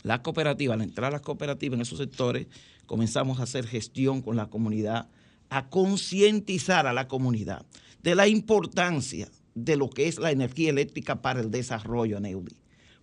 la 0.01 0.23
cooperativa, 0.23 0.73
al 0.73 0.81
entrar 0.81 1.09
a 1.09 1.17
las 1.17 1.21
cooperativas 1.21 1.75
en 1.75 1.81
esos 1.81 1.99
sectores, 1.99 2.47
comenzamos 2.87 3.39
a 3.39 3.43
hacer 3.43 3.67
gestión 3.67 4.23
con 4.23 4.35
la 4.35 4.47
comunidad, 4.47 5.07
a 5.51 5.69
concientizar 5.69 6.87
a 6.87 6.93
la 6.93 7.07
comunidad 7.07 7.63
de 8.01 8.15
la 8.15 8.27
importancia 8.27 9.29
de 9.53 9.77
lo 9.77 9.89
que 9.89 10.07
es 10.07 10.17
la 10.17 10.31
energía 10.31 10.71
eléctrica 10.71 11.21
para 11.21 11.41
el 11.41 11.51
desarrollo 11.51 12.17
en 12.17 12.25
Eudi. 12.25 12.55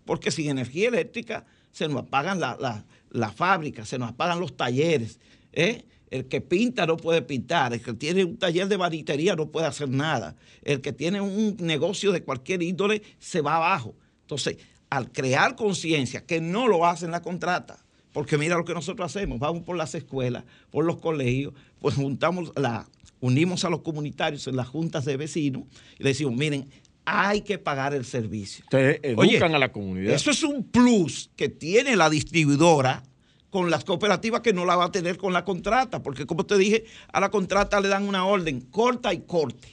Porque 0.04 0.32
sin 0.32 0.50
energía 0.50 0.88
eléctrica 0.88 1.46
se 1.72 1.88
nos 1.88 2.02
apagan 2.02 2.40
las 2.40 2.84
la, 3.10 3.32
fábricas, 3.32 3.88
se 3.88 3.98
nos 3.98 4.10
apagan 4.10 4.40
los 4.40 4.56
talleres. 4.56 5.18
¿eh? 5.52 5.84
El 6.10 6.26
que 6.26 6.40
pinta 6.40 6.86
no 6.86 6.96
puede 6.96 7.22
pintar, 7.22 7.72
el 7.72 7.82
que 7.82 7.94
tiene 7.94 8.24
un 8.24 8.36
taller 8.36 8.68
de 8.68 8.76
baritería 8.76 9.36
no 9.36 9.48
puede 9.50 9.66
hacer 9.66 9.88
nada, 9.88 10.36
el 10.62 10.80
que 10.80 10.92
tiene 10.92 11.20
un 11.20 11.56
negocio 11.60 12.10
de 12.12 12.22
cualquier 12.22 12.62
índole 12.62 13.02
se 13.18 13.40
va 13.40 13.56
abajo. 13.56 13.94
Entonces, 14.22 14.56
al 14.90 15.12
crear 15.12 15.54
conciencia, 15.54 16.26
que 16.26 16.40
no 16.40 16.66
lo 16.66 16.84
hacen 16.84 17.12
la 17.12 17.22
contrata, 17.22 17.78
porque 18.12 18.36
mira 18.36 18.56
lo 18.56 18.64
que 18.64 18.74
nosotros 18.74 19.14
hacemos, 19.14 19.38
vamos 19.38 19.62
por 19.62 19.76
las 19.76 19.94
escuelas, 19.94 20.44
por 20.70 20.84
los 20.84 20.98
colegios, 20.98 21.54
pues 21.80 21.94
juntamos 21.94 22.52
la, 22.56 22.88
unimos 23.20 23.64
a 23.64 23.70
los 23.70 23.82
comunitarios 23.82 24.46
en 24.48 24.56
las 24.56 24.68
juntas 24.68 25.04
de 25.04 25.16
vecinos 25.16 25.62
y 25.98 26.02
le 26.02 26.10
decimos, 26.10 26.34
miren, 26.34 26.68
hay 27.10 27.40
que 27.42 27.58
pagar 27.58 27.94
el 27.94 28.04
servicio. 28.04 28.64
Ustedes 28.64 29.00
educan 29.02 29.54
a 29.54 29.58
la 29.58 29.72
comunidad. 29.72 30.14
Eso 30.14 30.30
es 30.30 30.42
un 30.42 30.64
plus 30.64 31.30
que 31.36 31.48
tiene 31.48 31.96
la 31.96 32.08
distribuidora 32.08 33.02
con 33.50 33.68
las 33.68 33.84
cooperativas 33.84 34.42
que 34.42 34.52
no 34.52 34.64
la 34.64 34.76
va 34.76 34.86
a 34.86 34.92
tener 34.92 35.16
con 35.16 35.32
la 35.32 35.44
contrata, 35.44 36.02
porque 36.02 36.24
como 36.24 36.46
te 36.46 36.56
dije, 36.56 36.84
a 37.12 37.20
la 37.20 37.30
contrata 37.30 37.80
le 37.80 37.88
dan 37.88 38.08
una 38.08 38.24
orden 38.24 38.60
corta 38.60 39.12
y 39.12 39.22
corte. 39.22 39.68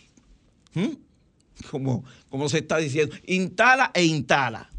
¿Mm? 0.73 0.95
Como, 1.69 2.03
como 2.29 2.49
se 2.49 2.59
está 2.59 2.77
diciendo, 2.77 3.15
instala 3.25 3.91
e 3.93 4.03
instala. 4.03 4.69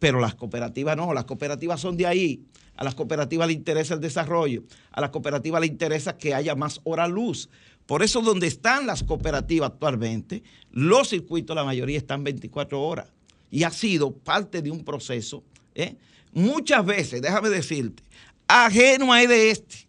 Pero 0.00 0.20
las 0.20 0.34
cooperativas 0.34 0.96
no, 0.96 1.14
las 1.14 1.24
cooperativas 1.24 1.80
son 1.80 1.96
de 1.96 2.06
ahí. 2.06 2.44
A 2.76 2.82
las 2.82 2.96
cooperativas 2.96 3.46
les 3.46 3.56
interesa 3.56 3.94
el 3.94 4.00
desarrollo, 4.00 4.64
a 4.90 5.00
las 5.00 5.10
cooperativas 5.10 5.60
les 5.60 5.70
interesa 5.70 6.18
que 6.18 6.34
haya 6.34 6.56
más 6.56 6.80
hora 6.82 7.06
luz. 7.06 7.48
Por 7.86 8.02
eso 8.02 8.22
donde 8.22 8.46
están 8.46 8.86
las 8.86 9.02
cooperativas 9.02 9.70
actualmente, 9.70 10.42
los 10.70 11.10
circuitos, 11.10 11.54
la 11.54 11.64
mayoría 11.64 11.98
están 11.98 12.24
24 12.24 12.80
horas. 12.80 13.08
Y 13.50 13.62
ha 13.62 13.70
sido 13.70 14.12
parte 14.12 14.62
de 14.62 14.70
un 14.70 14.84
proceso, 14.84 15.44
¿eh? 15.74 15.96
muchas 16.32 16.84
veces, 16.84 17.22
déjame 17.22 17.50
decirte, 17.50 18.02
ajeno 18.48 19.12
a 19.12 19.20
de 19.20 19.50
este. 19.50 19.86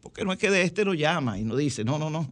Porque 0.00 0.24
no 0.24 0.32
es 0.32 0.38
que 0.38 0.50
de 0.50 0.62
este 0.62 0.84
lo 0.84 0.94
llama 0.94 1.38
y 1.38 1.44
no 1.44 1.56
dice, 1.56 1.84
no, 1.84 1.98
no, 1.98 2.10
no. 2.10 2.30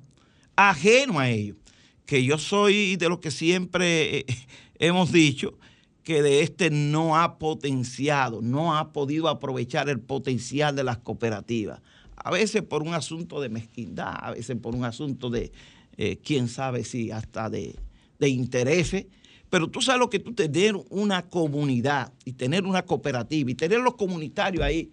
Ajeno 0.56 1.18
a 1.18 1.30
ello. 1.30 1.56
Que 2.04 2.22
yo 2.22 2.36
soy 2.36 2.96
de 2.96 3.08
lo 3.08 3.20
que 3.20 3.30
siempre 3.30 4.18
eh, 4.18 4.26
hemos 4.78 5.10
dicho, 5.10 5.58
que 6.02 6.22
de 6.22 6.42
este 6.42 6.70
no 6.70 7.18
ha 7.18 7.38
potenciado, 7.38 8.42
no 8.42 8.76
ha 8.76 8.92
podido 8.92 9.28
aprovechar 9.28 9.88
el 9.88 10.00
potencial 10.00 10.76
de 10.76 10.84
las 10.84 10.98
cooperativas. 10.98 11.80
A 12.24 12.30
veces 12.30 12.62
por 12.62 12.82
un 12.82 12.94
asunto 12.94 13.40
de 13.40 13.48
mezquindad, 13.48 14.14
a 14.20 14.32
veces 14.32 14.56
por 14.56 14.74
un 14.74 14.84
asunto 14.84 15.30
de, 15.30 15.52
eh, 15.96 16.18
quién 16.22 16.48
sabe 16.48 16.84
si 16.84 17.10
hasta 17.10 17.50
de, 17.50 17.76
de 18.18 18.28
intereses. 18.28 19.06
Pero 19.50 19.68
tú 19.68 19.82
sabes 19.82 20.00
lo 20.00 20.08
que 20.08 20.18
tú 20.18 20.32
tener 20.32 20.74
una 20.88 21.28
comunidad 21.28 22.12
y 22.24 22.32
tener 22.32 22.64
una 22.64 22.82
cooperativa 22.82 23.50
y 23.50 23.54
tener 23.54 23.80
los 23.80 23.96
comunitarios 23.96 24.64
ahí 24.64 24.90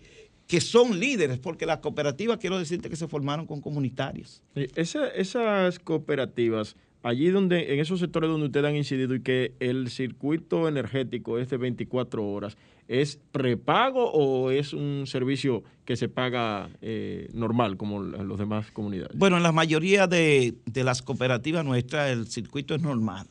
que 0.47 0.59
son 0.59 0.99
líderes, 0.99 1.37
porque 1.37 1.67
las 1.67 1.77
cooperativas, 1.77 2.39
quiero 2.39 2.57
decirte 2.57 2.89
que 2.89 2.95
se 2.95 3.07
formaron 3.07 3.45
con 3.45 3.61
comunitarios. 3.61 4.41
esas 4.55 5.77
cooperativas 5.77 6.75
allí 7.03 7.29
donde, 7.29 7.73
en 7.73 7.79
esos 7.79 7.99
sectores 7.99 8.29
donde 8.29 8.47
ustedes 8.47 8.65
han 8.65 8.75
incidido 8.75 9.15
y 9.15 9.21
que 9.21 9.53
el 9.59 9.89
circuito 9.89 10.67
energético 10.67 11.39
es 11.39 11.49
de 11.49 11.57
24 11.57 12.25
horas, 12.25 12.57
¿es 12.87 13.19
prepago 13.31 14.11
o 14.11 14.51
es 14.51 14.73
un 14.73 15.05
servicio 15.05 15.63
que 15.85 15.95
se 15.95 16.09
paga 16.09 16.69
eh, 16.81 17.29
normal 17.33 17.77
como 17.77 18.03
las 18.03 18.37
demás 18.37 18.71
comunidades? 18.71 19.17
Bueno, 19.17 19.37
en 19.37 19.43
la 19.43 19.51
mayoría 19.51 20.07
de, 20.07 20.55
las 20.73 21.01
cooperativas 21.01 21.63
nuestras 21.63 22.11
el 22.11 22.27
circuito 22.27 22.75
es 22.75 22.81
normal. 22.81 23.27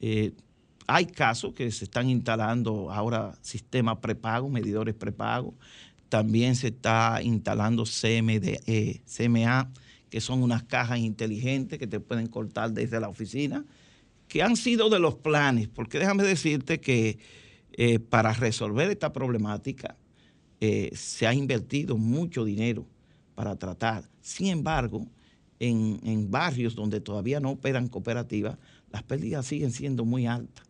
Eh, 0.00 0.32
hay 0.86 1.06
casos 1.06 1.54
que 1.54 1.70
se 1.70 1.84
están 1.84 2.10
instalando 2.10 2.90
ahora 2.90 3.32
sistemas 3.40 3.98
prepago, 3.98 4.48
medidores 4.48 4.94
prepago. 4.94 5.54
También 6.08 6.56
se 6.56 6.68
está 6.68 7.20
instalando 7.22 7.84
CMD, 7.84 8.60
eh, 8.66 9.00
CMA 9.06 9.70
que 10.14 10.20
son 10.20 10.44
unas 10.44 10.62
cajas 10.62 11.00
inteligentes 11.00 11.76
que 11.76 11.88
te 11.88 11.98
pueden 11.98 12.28
cortar 12.28 12.70
desde 12.70 13.00
la 13.00 13.08
oficina, 13.08 13.64
que 14.28 14.44
han 14.44 14.54
sido 14.54 14.88
de 14.88 15.00
los 15.00 15.16
planes, 15.16 15.66
porque 15.66 15.98
déjame 15.98 16.22
decirte 16.22 16.78
que 16.78 17.18
eh, 17.72 17.98
para 17.98 18.32
resolver 18.32 18.88
esta 18.88 19.12
problemática 19.12 19.96
eh, 20.60 20.92
se 20.94 21.26
ha 21.26 21.34
invertido 21.34 21.96
mucho 21.96 22.44
dinero 22.44 22.86
para 23.34 23.56
tratar. 23.56 24.08
Sin 24.20 24.46
embargo, 24.46 25.04
en, 25.58 26.30
barrios 26.30 26.76
donde 26.76 27.00
todavía 27.00 27.40
no 27.40 27.50
operan 27.50 27.88
cooperativas, 27.88 28.56
las 28.92 29.02
pérdidas 29.02 29.46
siguen 29.46 29.72
siendo 29.72 30.04
muy 30.04 30.28
altas. 30.28 30.64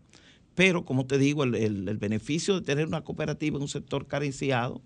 Pero, 0.54 0.87
como 0.87 1.04
te 1.04 1.18
digo, 1.18 1.44
el, 1.44 1.54
el, 1.54 1.98
beneficio 1.98 2.54
de 2.54 2.62
tener 2.62 2.87
una 2.87 3.04
cooperativa 3.04 3.59
en 3.59 3.62
un 3.64 3.68
sector 3.68 4.07
carenciado 4.07 4.80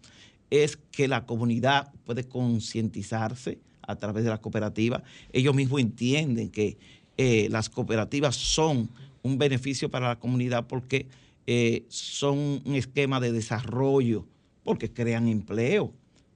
es 0.51 0.77
que 0.77 1.07
la 1.07 1.27
comunidad 1.27 1.93
puede 2.05 2.25
concientizarse, 2.25 3.61
a 3.89 3.97
través 3.97 4.23
de 4.23 4.31
las 4.31 4.39
cooperativas. 4.39 5.03
Ellos 5.33 5.55
mismos 5.55 5.81
entienden 5.81 6.51
que 6.51 6.77
eh, 7.17 7.49
las 7.51 7.69
cooperativas 7.69 8.37
son 8.37 8.89
un 9.23 9.39
beneficio 9.39 9.91
para 9.91 10.09
la 10.09 10.19
comunidad 10.21 10.67
porque 10.69 11.09
eh, 11.47 11.85
son 11.89 12.61
un 12.65 12.75
esquema 12.75 13.19
de 13.19 13.33
desarrollo, 13.33 14.27
porque 14.63 14.93
crean 14.93 15.27
empleo, 15.27 15.93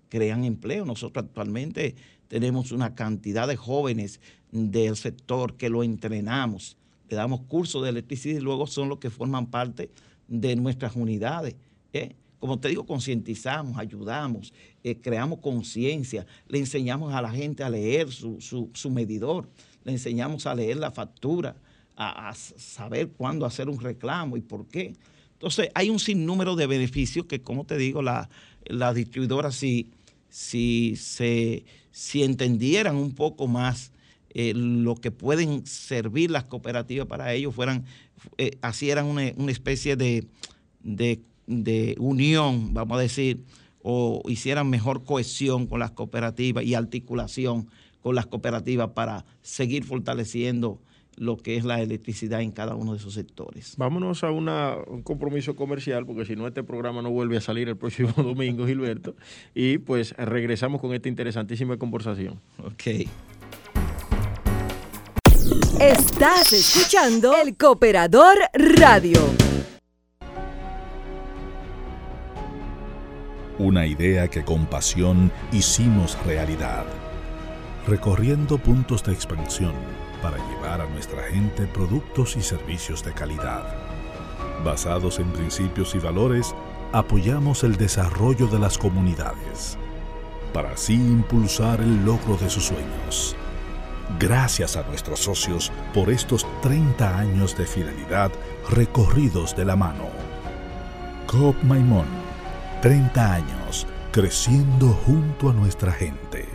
crean 0.08 0.44
empleo. 0.44 0.86
Nosotros 0.86 1.26
actualmente 1.26 1.94
tenemos 2.26 2.72
una 2.72 2.94
cantidad 2.94 3.46
de 3.46 3.56
jóvenes 3.56 4.20
del 4.50 4.96
sector 4.96 5.54
que 5.56 5.68
lo 5.68 5.82
entrenamos, 5.82 6.78
le 7.10 7.16
damos 7.16 7.42
cursos 7.42 7.82
de 7.82 7.90
electricidad 7.90 8.38
y 8.38 8.40
luego 8.40 8.66
son 8.66 8.88
los 8.88 8.98
que 8.98 9.10
forman 9.10 9.46
parte 9.46 9.90
de 10.26 10.56
nuestras 10.56 10.96
unidades. 10.96 11.54
¿eh? 11.92 12.14
Como 12.42 12.58
te 12.58 12.66
digo, 12.66 12.84
concientizamos, 12.84 13.78
ayudamos, 13.78 14.52
eh, 14.82 14.96
creamos 15.00 15.38
conciencia, 15.38 16.26
le 16.48 16.58
enseñamos 16.58 17.14
a 17.14 17.22
la 17.22 17.30
gente 17.30 17.62
a 17.62 17.70
leer 17.70 18.10
su, 18.10 18.90
medidor, 18.90 19.48
le 19.84 19.92
enseñamos 19.92 20.44
a 20.46 20.54
leer 20.56 20.78
la 20.78 20.90
factura, 20.90 21.54
a, 21.96 22.34
saber 22.34 23.10
cuándo 23.10 23.46
hacer 23.46 23.68
un 23.68 23.78
reclamo 23.78 24.36
y 24.36 24.40
por 24.40 24.66
qué. 24.66 24.92
Entonces, 25.34 25.68
hay 25.72 25.88
un 25.88 26.00
sinnúmero 26.00 26.56
de 26.56 26.66
beneficios 26.66 27.26
que, 27.26 27.40
como 27.40 27.64
te 27.64 27.76
digo, 27.76 28.02
la, 28.02 28.28
la 28.64 28.92
distribuidora, 28.92 29.52
si, 29.52 29.92
si, 30.28 30.96
se, 30.96 31.64
si 31.92 32.24
entendieran 32.24 32.96
un 32.96 33.14
poco 33.14 33.46
más 33.46 33.92
eh, 34.30 34.52
lo 34.56 34.96
que 34.96 35.12
pueden 35.12 35.64
servir 35.64 36.32
las 36.32 36.42
cooperativas 36.42 37.06
para 37.06 37.34
ellos, 37.34 37.54
fueran, 37.54 37.84
eh, 38.36 38.58
así 38.62 38.90
eran 38.90 39.06
una, 39.06 39.22
especie 39.48 39.94
de, 39.94 40.26
de 40.82 41.20
de 41.46 41.96
unión, 41.98 42.74
vamos 42.74 42.98
a 42.98 43.00
decir, 43.00 43.42
o 43.82 44.22
hicieran 44.28 44.70
mejor 44.70 45.04
cohesión 45.04 45.66
con 45.66 45.80
las 45.80 45.90
cooperativas 45.90 46.64
y 46.64 46.74
articulación 46.74 47.68
con 48.00 48.14
las 48.14 48.26
cooperativas 48.26 48.90
para 48.90 49.24
seguir 49.42 49.84
fortaleciendo 49.84 50.80
lo 51.16 51.36
que 51.36 51.56
es 51.56 51.64
la 51.64 51.80
electricidad 51.80 52.40
en 52.40 52.50
cada 52.50 52.74
uno 52.74 52.92
de 52.92 52.98
esos 52.98 53.14
sectores. 53.14 53.74
Vámonos 53.76 54.24
a 54.24 54.30
un 54.30 55.02
compromiso 55.02 55.54
comercial, 55.54 56.06
porque 56.06 56.24
si 56.24 56.36
no 56.36 56.46
este 56.46 56.62
programa 56.64 57.02
no 57.02 57.10
vuelve 57.10 57.36
a 57.36 57.40
salir 57.40 57.68
el 57.68 57.76
próximo 57.76 58.12
domingo, 58.16 58.66
Gilberto, 58.66 59.14
y 59.54 59.78
pues 59.78 60.12
regresamos 60.16 60.80
con 60.80 60.94
esta 60.94 61.08
interesantísima 61.08 61.76
conversación. 61.76 62.40
Ok. 62.58 63.06
Estás 65.80 66.52
escuchando 66.52 67.34
el 67.36 67.56
Cooperador 67.56 68.36
Radio. 68.54 69.41
Una 73.58 73.84
idea 73.86 74.28
que 74.28 74.44
con 74.44 74.64
pasión 74.64 75.30
hicimos 75.52 76.16
realidad, 76.24 76.84
recorriendo 77.86 78.56
puntos 78.56 79.04
de 79.04 79.12
expansión 79.12 79.74
para 80.22 80.38
llevar 80.38 80.80
a 80.80 80.86
nuestra 80.86 81.22
gente 81.24 81.66
productos 81.66 82.36
y 82.36 82.42
servicios 82.42 83.04
de 83.04 83.12
calidad. 83.12 83.64
Basados 84.64 85.18
en 85.18 85.30
principios 85.32 85.94
y 85.94 85.98
valores, 85.98 86.54
apoyamos 86.92 87.62
el 87.62 87.76
desarrollo 87.76 88.46
de 88.46 88.58
las 88.58 88.78
comunidades, 88.78 89.76
para 90.54 90.72
así 90.72 90.94
impulsar 90.94 91.82
el 91.82 92.06
logro 92.06 92.38
de 92.38 92.48
sus 92.48 92.64
sueños. 92.64 93.36
Gracias 94.18 94.76
a 94.76 94.82
nuestros 94.84 95.20
socios 95.20 95.70
por 95.92 96.08
estos 96.08 96.46
30 96.62 97.18
años 97.18 97.56
de 97.56 97.66
fidelidad 97.66 98.32
recorridos 98.70 99.54
de 99.54 99.66
la 99.66 99.76
mano. 99.76 100.06
Coop 101.26 101.56
30 102.82 103.34
años 103.34 103.86
creciendo 104.10 104.88
junto 105.06 105.50
a 105.50 105.52
nuestra 105.52 105.92
gente. 105.92 106.48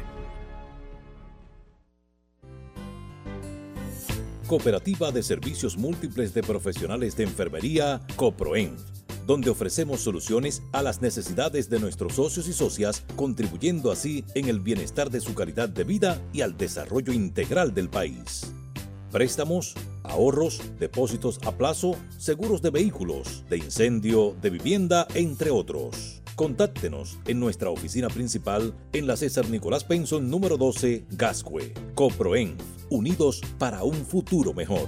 Cooperativa 4.45 5.13
de 5.13 5.23
Servicios 5.23 5.77
Múltiples 5.77 6.33
de 6.33 6.43
Profesionales 6.43 7.15
de 7.15 7.23
Enfermería, 7.23 8.01
COPROENF, 8.17 8.81
donde 9.25 9.49
ofrecemos 9.49 10.01
soluciones 10.01 10.63
a 10.73 10.83
las 10.83 11.01
necesidades 11.01 11.69
de 11.69 11.80
nuestros 11.80 12.15
socios 12.15 12.49
y 12.49 12.53
socias, 12.53 13.05
contribuyendo 13.15 13.89
así 13.89 14.25
en 14.36 14.49
el 14.49 14.59
bienestar 14.59 15.09
de 15.09 15.21
su 15.21 15.34
calidad 15.34 15.69
de 15.69 15.86
vida 15.86 16.21
y 16.34 16.41
al 16.41 16.57
desarrollo 16.57 17.13
integral 17.13 17.73
del 17.73 17.88
país. 17.88 18.51
Préstamos, 19.12 19.74
ahorros, 20.03 20.62
depósitos 20.80 21.39
a 21.45 21.51
plazo, 21.53 21.95
seguros 22.18 22.62
de 22.62 22.70
vehículos, 22.70 23.45
de 23.49 23.58
incendio, 23.58 24.36
de 24.41 24.49
vivienda, 24.49 25.08
entre 25.14 25.49
otros. 25.49 26.22
Contáctenos 26.36 27.18
en 27.26 27.39
nuestra 27.39 27.70
oficina 27.70 28.10
principal 28.10 28.76
en 28.93 29.08
la 29.08 29.18
César 29.18 29.49
Nicolás 29.49 29.84
Penson 29.84 30.30
número 30.30 30.58
12, 30.58 31.05
Gascue. 31.12 31.74
Coproen, 31.95 32.55
unidos 32.89 33.41
para 33.58 33.84
un 33.84 34.05
futuro 34.05 34.53
mejor. 34.53 34.88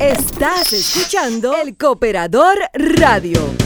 Estás 0.00 0.74
escuchando 0.74 1.56
El 1.56 1.74
Cooperador 1.74 2.58
Radio. 2.74 3.65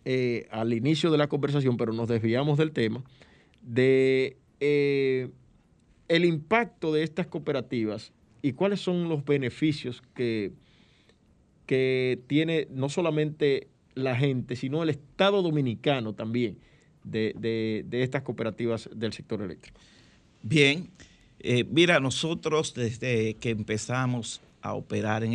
eh, 0.05 0.47
al 0.51 0.73
inicio 0.73 1.11
de 1.11 1.17
la 1.17 1.27
conversación, 1.27 1.77
pero 1.77 1.93
nos 1.93 2.07
desviamos 2.07 2.57
del 2.57 2.71
tema, 2.71 3.03
de 3.61 4.37
eh, 4.59 5.29
el 6.07 6.25
impacto 6.25 6.93
de 6.93 7.03
estas 7.03 7.27
cooperativas 7.27 8.11
y 8.41 8.53
cuáles 8.53 8.81
son 8.81 9.09
los 9.09 9.25
beneficios 9.25 10.01
que, 10.13 10.51
que 11.65 12.19
tiene 12.27 12.67
no 12.71 12.89
solamente 12.89 13.67
la 13.95 14.15
gente, 14.15 14.55
sino 14.55 14.81
el 14.83 14.89
Estado 14.89 15.41
dominicano 15.41 16.13
también 16.13 16.57
de, 17.03 17.85
estas 17.91 18.23
cooperativas 18.23 18.89
del 18.93 19.13
sector 19.13 19.41
eléctrico. 19.41 19.79
Bien, 20.41 20.89
eh, 21.39 21.65
mira, 21.65 21.99
nosotros 21.99 22.73
desde 22.73 23.35
que 23.35 23.49
empezamos 23.49 24.41
a 24.61 24.73
operar 24.73 25.23
en 25.23 25.33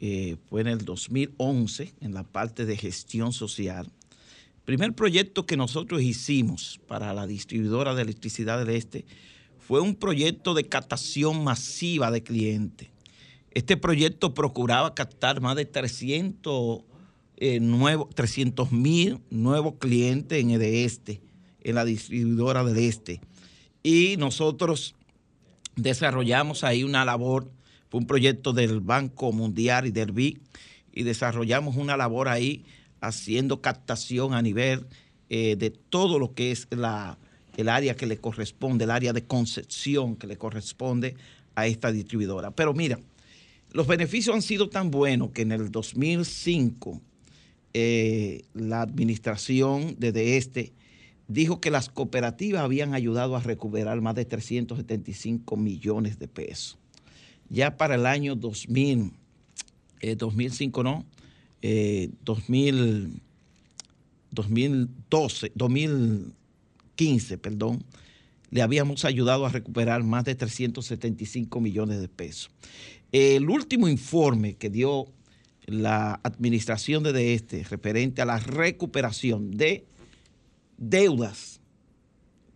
IDESTE, 0.00 0.36
fue 0.48 0.60
en 0.60 0.68
el 0.68 0.84
2011, 0.84 1.94
en 2.00 2.14
la 2.14 2.24
parte 2.24 2.66
de 2.66 2.76
gestión 2.76 3.32
social. 3.32 3.90
primer 4.64 4.94
proyecto 4.94 5.46
que 5.46 5.56
nosotros 5.56 6.02
hicimos 6.02 6.80
para 6.86 7.12
la 7.12 7.26
distribuidora 7.26 7.94
de 7.94 8.02
electricidad 8.02 8.58
del 8.58 8.76
Este 8.76 9.04
fue 9.58 9.80
un 9.80 9.94
proyecto 9.94 10.54
de 10.54 10.64
captación 10.64 11.42
masiva 11.42 12.10
de 12.10 12.22
clientes. 12.22 12.88
Este 13.52 13.76
proyecto 13.76 14.34
procuraba 14.34 14.94
captar 14.94 15.40
más 15.40 15.56
de 15.56 15.64
300 15.64 16.82
eh, 17.36 17.60
mil 18.70 19.20
nuevos 19.30 19.74
clientes 19.78 20.42
en 20.42 20.50
el 20.50 20.62
Este, 20.62 21.20
en 21.62 21.74
la 21.76 21.84
distribuidora 21.84 22.64
del 22.64 22.78
Este. 22.78 23.20
Y 23.82 24.16
nosotros 24.18 24.94
desarrollamos 25.76 26.64
ahí 26.64 26.84
una 26.84 27.04
labor 27.04 27.50
un 27.94 28.06
proyecto 28.06 28.52
del 28.52 28.80
Banco 28.80 29.30
Mundial 29.30 29.86
y 29.86 29.92
del 29.92 30.10
BIC 30.10 30.40
y 30.92 31.04
desarrollamos 31.04 31.76
una 31.76 31.96
labor 31.96 32.28
ahí 32.28 32.64
haciendo 33.00 33.60
captación 33.60 34.34
a 34.34 34.42
nivel 34.42 34.84
eh, 35.28 35.54
de 35.54 35.70
todo 35.70 36.18
lo 36.18 36.34
que 36.34 36.50
es 36.50 36.66
la, 36.70 37.18
el 37.56 37.68
área 37.68 37.94
que 37.94 38.06
le 38.06 38.18
corresponde, 38.18 38.82
el 38.82 38.90
área 38.90 39.12
de 39.12 39.24
concepción 39.24 40.16
que 40.16 40.26
le 40.26 40.36
corresponde 40.36 41.14
a 41.54 41.68
esta 41.68 41.92
distribuidora. 41.92 42.50
Pero 42.50 42.74
mira, 42.74 42.98
los 43.70 43.86
beneficios 43.86 44.34
han 44.34 44.42
sido 44.42 44.68
tan 44.68 44.90
buenos 44.90 45.30
que 45.30 45.42
en 45.42 45.52
el 45.52 45.70
2005 45.70 47.00
eh, 47.74 48.42
la 48.54 48.82
administración 48.82 49.94
de 50.00 50.36
este 50.36 50.72
dijo 51.28 51.60
que 51.60 51.70
las 51.70 51.90
cooperativas 51.90 52.62
habían 52.62 52.92
ayudado 52.92 53.36
a 53.36 53.40
recuperar 53.40 54.00
más 54.00 54.16
de 54.16 54.24
375 54.24 55.56
millones 55.56 56.18
de 56.18 56.26
pesos 56.26 56.76
ya 57.54 57.76
para 57.76 57.94
el 57.94 58.04
año 58.04 58.34
2000, 58.34 59.12
2005 60.18 60.80
eh, 61.62 62.10
no, 62.10 62.20
2000, 62.24 63.22
2012, 64.32 65.52
2015, 65.54 67.38
perdón, 67.38 67.84
le 68.50 68.60
habíamos 68.60 69.04
ayudado 69.04 69.46
a 69.46 69.50
recuperar 69.50 70.02
más 70.02 70.24
de 70.24 70.34
375 70.34 71.60
millones 71.60 72.00
de 72.00 72.08
pesos. 72.08 72.50
El 73.12 73.48
último 73.48 73.88
informe 73.88 74.56
que 74.56 74.68
dio 74.68 75.06
la 75.66 76.20
administración 76.24 77.04
de 77.04 77.34
este 77.34 77.62
referente 77.62 78.20
a 78.20 78.26
la 78.26 78.38
recuperación 78.38 79.52
de 79.52 79.86
deudas, 80.76 81.60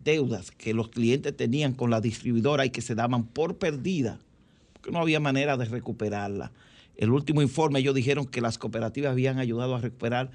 deudas 0.03 0.51
que 0.51 0.73
los 0.73 0.89
clientes 0.89 1.35
tenían 1.37 1.73
con 1.73 1.89
la 1.89 2.01
distribuidora 2.01 2.65
y 2.65 2.69
que 2.69 2.81
se 2.81 2.95
daban 2.95 3.25
por 3.25 3.57
perdida 3.57 4.19
no 4.91 4.99
había 4.99 5.19
manera 5.19 5.57
de 5.57 5.65
recuperarla. 5.65 6.51
El 6.97 7.11
último 7.11 7.41
informe 7.41 7.79
ellos 7.79 7.95
dijeron 7.95 8.25
que 8.25 8.41
las 8.41 8.57
cooperativas 8.57 9.11
habían 9.11 9.39
ayudado 9.39 9.75
a 9.75 9.81
recuperar 9.81 10.31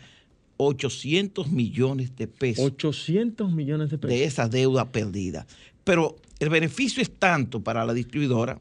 800 0.56 1.50
millones 1.50 2.16
de 2.16 2.26
pesos. 2.26 2.64
800 2.64 3.52
millones 3.52 3.90
de 3.90 3.98
pesos. 3.98 4.16
De 4.16 4.24
esa 4.24 4.48
deuda 4.48 4.90
perdida. 4.90 5.46
Pero 5.84 6.16
el 6.38 6.48
beneficio 6.48 7.02
es 7.02 7.10
tanto 7.10 7.62
para 7.62 7.84
la 7.84 7.92
distribuidora, 7.92 8.58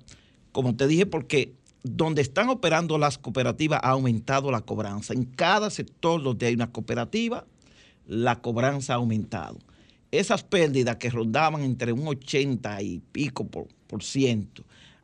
como 0.51 0.75
te 0.75 0.87
dije, 0.87 1.05
porque 1.05 1.53
donde 1.83 2.21
están 2.21 2.49
operando 2.49 2.97
las 2.97 3.17
cooperativas 3.17 3.79
ha 3.83 3.89
aumentado 3.89 4.51
la 4.51 4.61
cobranza. 4.61 5.13
En 5.13 5.25
cada 5.25 5.69
sector 5.69 6.21
donde 6.21 6.47
hay 6.47 6.53
una 6.53 6.71
cooperativa, 6.71 7.45
la 8.07 8.41
cobranza 8.41 8.93
ha 8.93 8.97
aumentado. 8.97 9.59
Esas 10.11 10.43
pérdidas 10.43 10.97
que 10.97 11.09
rondaban 11.09 11.63
entre 11.63 11.91
un 11.91 12.07
80 12.07 12.81
y 12.81 13.01
pico 13.11 13.47
por, 13.47 13.67
por 13.87 14.03
ciento, 14.03 14.63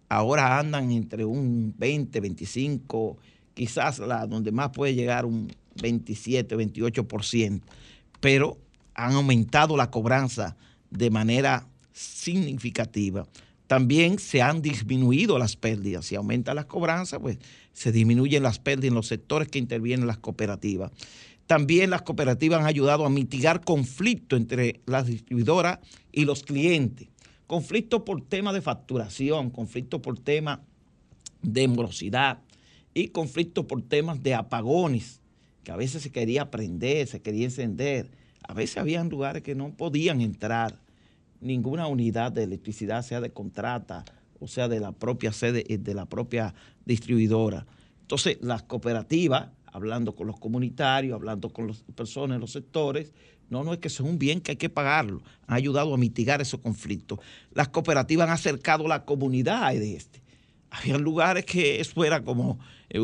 ahora 0.10 0.58
andan 0.60 0.92
entre 0.92 1.24
un 1.24 1.74
20, 1.78 2.20
25, 2.20 3.18
quizás 3.54 4.00
la 4.00 4.26
donde 4.26 4.52
más 4.52 4.72
puede 4.72 4.96
llegar 4.96 5.26
un 5.26 5.52
27, 5.82 6.58
28%, 6.58 7.62
pero 8.20 8.58
han 8.96 9.14
aumentado 9.14 9.78
la 9.78 9.92
cobranza 9.92 10.58
de 10.90 11.10
manera 11.12 11.68
significativa. 11.94 13.28
También 13.68 14.18
se 14.18 14.42
han 14.42 14.64
disminuido 14.64 15.38
las 15.38 15.56
pérdidas. 15.56 16.06
Si 16.06 16.16
aumenta 16.16 16.56
las 16.56 16.66
cobranzas, 16.66 17.20
pues 17.20 17.38
se 17.72 17.92
disminuyen 17.92 18.42
las 18.42 18.58
pérdidas 18.58 18.90
en 18.90 18.96
los 18.96 19.08
sectores 19.08 19.48
que 19.48 19.60
intervienen 19.60 20.08
las 20.08 20.18
cooperativas. 20.18 20.92
También 21.46 21.92
las 21.92 22.02
cooperativas 22.02 22.62
han 22.62 22.66
ayudado 22.66 23.06
a 23.06 23.10
mitigar 23.10 23.64
conflictos 23.64 24.40
entre 24.40 24.82
las 24.88 25.06
distribuidoras 25.06 25.80
y 26.12 26.26
los 26.26 26.42
clientes 26.44 27.10
conflicto 27.50 28.06
por 28.06 28.22
tema 28.22 28.54
de 28.54 28.62
facturación, 28.62 29.50
conflicto 29.50 30.04
por 30.04 30.20
tema 30.20 30.62
de 31.42 31.68
morosidad 31.68 32.44
y 32.94 33.08
conflicto 33.08 33.66
por 33.66 33.82
temas 33.82 34.22
de 34.22 34.36
apagones, 34.36 35.20
que 35.64 35.72
a 35.72 35.76
veces 35.76 36.04
se 36.04 36.12
quería 36.12 36.52
prender, 36.52 37.08
se 37.08 37.24
quería 37.24 37.46
encender. 37.46 38.12
A 38.48 38.54
veces 38.54 38.78
había 38.78 39.04
lugares 39.04 39.42
que 39.42 39.56
no 39.56 39.74
podían 39.74 40.22
entrar 40.22 40.80
ninguna 41.42 41.88
unidad 41.88 42.32
de 42.32 42.44
electricidad, 42.44 43.02
sea 43.02 43.20
de 43.20 43.32
contrata 43.32 44.06
o 44.40 44.48
sea, 44.48 44.68
de 44.68 44.80
la 44.80 44.92
propia 44.92 45.34
sede, 45.34 45.66
eh, 45.74 45.80
de 45.80 45.96
la 45.96 46.06
propia 46.06 46.54
distribuidora. 46.86 47.66
Entonces, 48.02 48.38
las 48.42 48.62
cooperativas, 48.62 49.50
hablando 49.66 50.16
con 50.16 50.28
los 50.28 50.40
comunitarios, 50.40 51.16
hablando 51.16 51.50
con 51.50 51.70
las 51.70 51.82
personas 51.96 52.40
los 52.40 52.52
sectores, 52.52 53.12
no, 53.50 53.64
no 53.64 53.74
es 53.74 53.80
que 53.80 53.88
es 53.88 54.00
un 54.00 54.20
bien 54.20 54.42
que 54.42 54.52
hay 54.52 54.58
que 54.58 54.70
pagarlo. 54.70 55.22
Han 55.48 55.56
ayudado 55.56 55.94
a 55.94 55.98
mitigar 55.98 56.42
esos 56.42 56.60
conflictos. 56.60 57.20
Las 57.52 57.70
cooperativas 57.70 58.28
han 58.28 58.34
acercado 58.34 58.88
la 58.88 59.06
comunidad 59.06 59.74
de 59.74 59.96
este. 59.96 60.22
Había 60.70 60.98
lugares 60.98 61.46
que 61.46 61.80
eso 61.80 62.06
era 62.06 62.24
como 62.24 62.60
eh, 62.90 63.00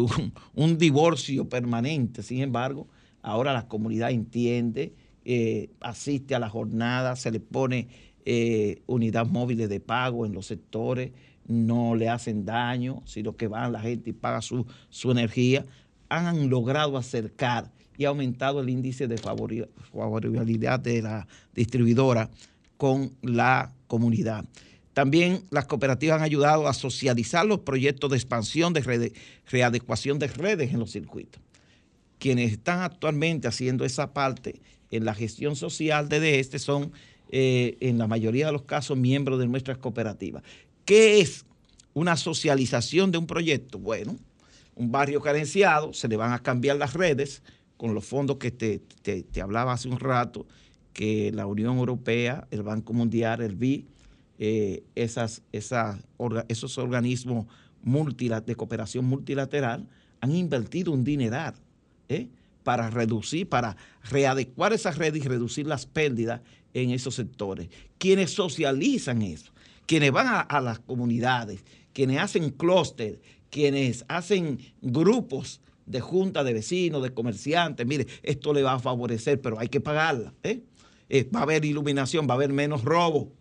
un, 0.53 0.77
divorcio 0.77 1.49
permanente. 1.49 2.21
Sin 2.21 2.41
embargo, 2.41 2.87
ahora 3.23 3.53
la 3.53 3.67
comunidad 3.67 4.11
entiende, 4.11 4.93
eh, 5.23 5.71
asiste 5.81 6.35
a 6.35 6.39
la 6.39 6.49
jornada, 6.49 7.15
se 7.15 7.31
le 7.31 7.39
pone 7.39 7.87
eh, 8.25 8.83
unidades 8.85 9.31
móviles 9.31 9.67
de 9.67 9.79
pago 9.79 10.27
en 10.27 10.33
los 10.33 10.45
sectores, 10.45 11.11
no 11.47 11.95
le 11.95 12.09
hacen 12.09 12.45
daño, 12.45 13.01
sino 13.05 13.35
que 13.35 13.47
van 13.47 13.73
la 13.73 13.79
gente 13.79 14.11
y 14.11 14.13
paga 14.13 14.41
su, 14.41 14.67
su 14.89 15.09
energía. 15.09 15.65
Han 16.09 16.49
logrado 16.49 16.97
acercar 16.97 17.71
y 17.97 18.05
ha 18.05 18.09
aumentado 18.09 18.59
el 18.59 18.69
índice 18.69 19.07
de 19.07 19.17
favorabilidad 19.17 20.79
de 20.79 21.01
la 21.01 21.27
distribuidora 21.53 22.29
con 22.77 23.11
la 23.21 23.71
comunidad. 23.87 24.45
También 24.93 25.43
las 25.49 25.65
cooperativas 25.65 26.17
han 26.17 26.23
ayudado 26.23 26.67
a 26.67 26.73
socializar 26.73 27.45
los 27.45 27.59
proyectos 27.59 28.09
de 28.09 28.15
expansión, 28.15 28.71
de 28.71 29.11
readecuación 29.49 30.19
de 30.19 30.27
redes 30.27 30.73
en 30.73 30.79
los 30.79 30.91
circuitos. 30.91 31.41
Quienes 32.17 32.53
están 32.53 32.81
actualmente 32.81 33.47
haciendo 33.47 33.83
esa 33.83 34.13
parte 34.13 34.61
en 34.91 35.03
la 35.03 35.13
gestión 35.13 35.57
social 35.57 36.07
de 36.07 36.39
este 36.39 36.59
son, 36.59 36.93
eh, 37.29 37.75
en 37.81 37.97
la 37.97 38.07
mayoría 38.07 38.45
de 38.45 38.53
los 38.53 38.61
casos, 38.61 38.97
miembros 38.97 39.37
de 39.37 39.47
nuestras 39.47 39.77
cooperativas. 39.79 40.43
¿Qué 40.85 41.19
es 41.19 41.45
una 41.93 42.15
socialización 42.15 43.11
de 43.11 43.17
un 43.17 43.27
proyecto? 43.27 43.79
Bueno, 43.79 44.15
un 44.75 44.91
barrio 44.91 45.21
carenciado, 45.21 45.93
se 45.93 46.07
le 46.07 46.15
van 46.15 46.31
a 46.31 46.39
cambiar 46.39 46.77
las 46.77 46.93
redes, 46.93 47.41
con 47.77 47.93
los 47.93 48.05
fondos 48.05 48.37
que 48.37 48.51
te, 48.51 49.41
hablaba 49.41 49.73
hace 49.73 49.89
un 49.89 49.99
rato, 49.99 50.45
que 50.93 51.31
la 51.33 51.45
Unión 51.45 51.77
Europea, 51.77 52.47
el 52.51 52.63
Banco 52.63 52.93
Mundial, 52.93 53.41
el 53.41 53.55
BI, 53.55 53.85
eh, 54.37 54.83
esas, 54.95 55.41
esos 55.51 56.77
organismos 56.77 57.47
de 57.85 58.55
cooperación 58.55 59.05
multilateral 59.05 59.87
han 60.21 60.35
invertido 60.35 60.91
un 60.91 61.03
dineral 61.03 61.53
¿eh? 62.09 62.27
para 62.63 62.89
reducir, 62.89 63.47
para 63.47 63.77
readecuar 64.09 64.73
esas 64.73 64.97
redes 64.97 65.23
y 65.23 65.27
reducir 65.27 65.67
las 65.67 65.85
pérdidas 65.85 66.41
en 66.73 66.89
esos 66.89 67.15
sectores. 67.15 67.69
Quienes 67.97 68.31
socializan 68.31 69.21
eso, 69.21 69.51
quienes 69.85 70.11
van 70.11 70.27
a, 70.27 70.39
a 70.41 70.61
las 70.61 70.79
comunidades, 70.79 71.63
quienes 71.93 72.19
hacen 72.19 72.49
clúster, 72.49 73.21
quienes 73.49 74.03
hacen 74.07 74.59
grupos 74.81 75.61
de 75.85 76.01
junta 76.01 76.43
de 76.43 76.53
vecinos, 76.53 77.03
de 77.03 77.13
comerciantes, 77.13 77.85
mire, 77.85 78.07
esto 78.23 78.53
le 78.53 78.63
va 78.63 78.73
a 78.73 78.79
favorecer, 78.79 79.39
pero 79.41 79.59
hay 79.59 79.69
que 79.69 79.81
pagarla. 79.81 80.33
¿eh? 80.43 80.61
¿eh? 81.09 81.29
va 81.33 81.41
a 81.41 81.43
haber 81.43 81.65
iluminación, 81.65 82.27
va 82.27 82.33
a 82.33 82.37
haber 82.37 82.51
menos 82.51 82.83
robo, 82.83 83.31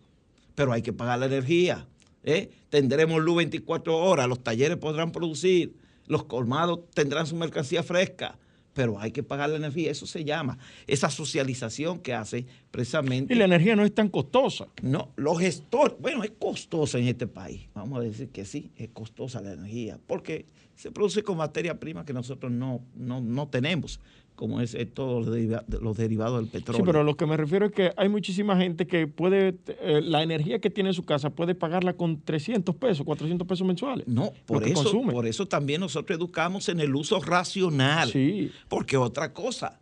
pero 0.53 0.71
hay 0.71 0.81
que 0.81 0.93
pagar 0.93 1.19
la 1.19 1.25
energía. 1.25 1.87
¿eh? 2.23 2.49
Tendremos 2.69 3.21
luz 3.21 3.37
24 3.37 3.97
horas, 3.97 4.27
los 4.27 4.43
talleres 4.43 4.77
podrán 4.77 5.11
producir, 5.11 5.75
los 6.07 6.25
colmados 6.25 6.79
tendrán 6.93 7.27
su 7.27 7.35
mercancía 7.35 7.83
fresca, 7.83 8.37
pero 8.75 8.99
hay 8.99 9.11
que 9.11 9.23
pagar 9.23 9.49
la 9.49 9.55
energía. 9.55 9.89
Eso 9.89 10.05
se 10.05 10.23
llama 10.25 10.59
esa 10.85 11.09
socialización 11.09 11.99
que 11.99 12.13
hace 12.13 12.45
precisamente. 12.69 13.33
Y 13.33 13.37
la 13.37 13.45
energía 13.45 13.75
no 13.75 13.85
es 13.85 13.95
tan 13.95 14.09
costosa. 14.09 14.67
No, 14.83 15.13
los 15.15 15.39
gestores, 15.39 15.95
bueno, 15.99 16.23
es 16.23 16.31
costosa 16.37 16.99
en 16.99 17.07
este 17.07 17.25
país. 17.25 17.69
Vamos 17.73 17.99
a 17.99 18.01
decir 18.01 18.29
que 18.29 18.43
sí, 18.43 18.71
es 18.75 18.89
costosa 18.89 19.41
la 19.41 19.53
energía, 19.53 19.97
porque 20.05 20.45
se 20.75 20.91
produce 20.91 21.23
con 21.23 21.37
materia 21.37 21.79
prima 21.79 22.05
que 22.05 22.11
nosotros 22.11 22.51
no, 22.51 22.83
no, 22.95 23.47
tenemos, 23.47 24.01
como 24.35 24.59
es 24.59 24.75
todos 24.93 25.25
los, 25.25 25.97
derivados 25.97 26.39
del 26.41 26.49
petróleo. 26.49 26.81
Sí, 26.81 26.85
pero 26.85 27.03
lo 27.03 27.15
que 27.15 27.25
me 27.25 27.37
refiero 27.37 27.67
es 27.67 27.71
que 27.71 27.93
hay 27.95 28.09
muchísima 28.09 28.57
gente 28.57 28.85
que 28.85 29.07
puede, 29.07 29.55
eh, 29.67 30.01
la 30.03 30.23
energía 30.23 30.59
que 30.59 30.69
tiene 30.69 30.89
en 30.89 30.93
su 30.93 31.05
casa 31.05 31.29
puede 31.29 31.55
pagarla 31.55 31.93
con 31.93 32.21
300 32.21 32.75
pesos, 32.75 33.05
400 33.05 33.47
pesos 33.47 33.65
mensuales. 33.65 34.07
No, 34.07 34.31
por 34.45 34.67
eso, 34.67 35.01
por 35.03 35.25
eso 35.25 35.47
también 35.47 35.81
nosotros 35.81 36.17
educamos 36.17 36.67
en 36.69 36.81
el 36.81 36.95
uso 36.95 37.21
racional. 37.21 38.11
Sí. 38.11 38.51
Porque 38.67 38.97
otra 38.97 39.33
cosa, 39.33 39.79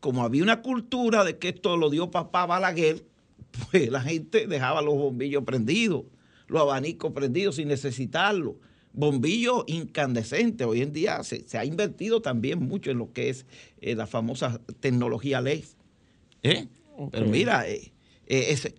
como 0.00 0.24
había 0.24 0.42
una 0.42 0.62
cultura 0.62 1.22
de 1.24 1.38
que 1.38 1.50
esto 1.50 1.76
lo 1.76 1.90
dio 1.90 2.10
papá 2.10 2.46
Balaguer, 2.46 3.04
pues 3.70 3.90
la 3.90 4.00
gente 4.00 4.46
dejaba 4.46 4.80
los 4.80 4.94
bombillos 4.94 5.44
prendidos, 5.44 6.04
los 6.46 6.62
abanicos 6.62 7.12
prendidos 7.12 7.56
sin 7.56 7.68
necesitarlo 7.68 8.56
bombillos 8.92 9.64
incandescentes. 9.66 10.66
Hoy 10.66 10.82
en 10.82 10.92
día 10.92 11.22
se, 11.22 11.44
ha 11.56 11.64
invertido 11.64 12.20
también 12.20 12.60
mucho 12.60 12.90
en 12.90 12.98
lo 12.98 13.12
que 13.12 13.30
es 13.30 13.46
eh, 13.80 13.94
la 13.94 14.06
famosa 14.06 14.60
tecnología 14.80 15.40
LED. 15.40 15.64
¿Eh? 16.42 16.68
Pero 17.10 17.26
mira, 17.26 17.64
eh, 17.68 17.92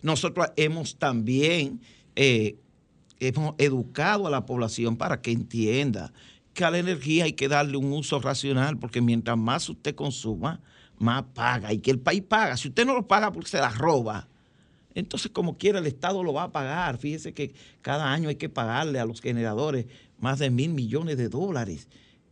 nosotros 0.01 0.47
hemos 0.55 0.97
también 0.97 1.81
hemos 2.15 3.55
educado 3.57 4.27
a 4.27 4.29
la 4.29 4.45
población 4.45 4.97
para 4.97 5.21
que 5.21 5.31
entienda 5.31 6.13
que 6.53 6.65
a 6.65 6.71
la 6.71 6.79
energía 6.79 7.25
hay 7.25 7.33
que 7.33 7.47
darle 7.47 7.77
un 7.77 7.91
uso 7.93 8.19
racional, 8.19 8.77
porque 8.77 9.01
mientras 9.01 9.37
más 9.37 9.69
usted 9.69 9.95
consuma, 9.95 10.59
más 10.97 11.23
paga. 11.33 11.73
Y 11.73 11.79
que 11.79 11.91
el 11.91 11.99
país 11.99 12.21
paga. 12.21 12.57
Si 12.57 12.67
usted 12.67 12.85
no 12.85 12.93
lo 12.93 13.07
paga 13.07 13.31
porque 13.31 13.49
se 13.49 13.57
la 13.57 13.69
roba, 13.69 14.27
entonces, 14.95 15.31
como 15.31 15.57
quiera, 15.57 15.79
el 15.79 15.87
Estado 15.87 16.23
lo 16.23 16.33
va 16.33 16.43
a 16.43 16.51
pagar. 16.51 16.97
Fíjese 16.97 17.33
que 17.33 17.53
cada 17.81 18.11
año 18.11 18.29
hay 18.29 18.35
que 18.35 18.49
pagarle 18.49 18.99
a 18.99 19.05
los 19.05 19.21
generadores 19.21 19.85
más 20.19 20.39
de 20.39 20.49
mil 20.49 20.71
millones 20.71 21.17
de 21.17 21.29
dólares. 21.29 21.87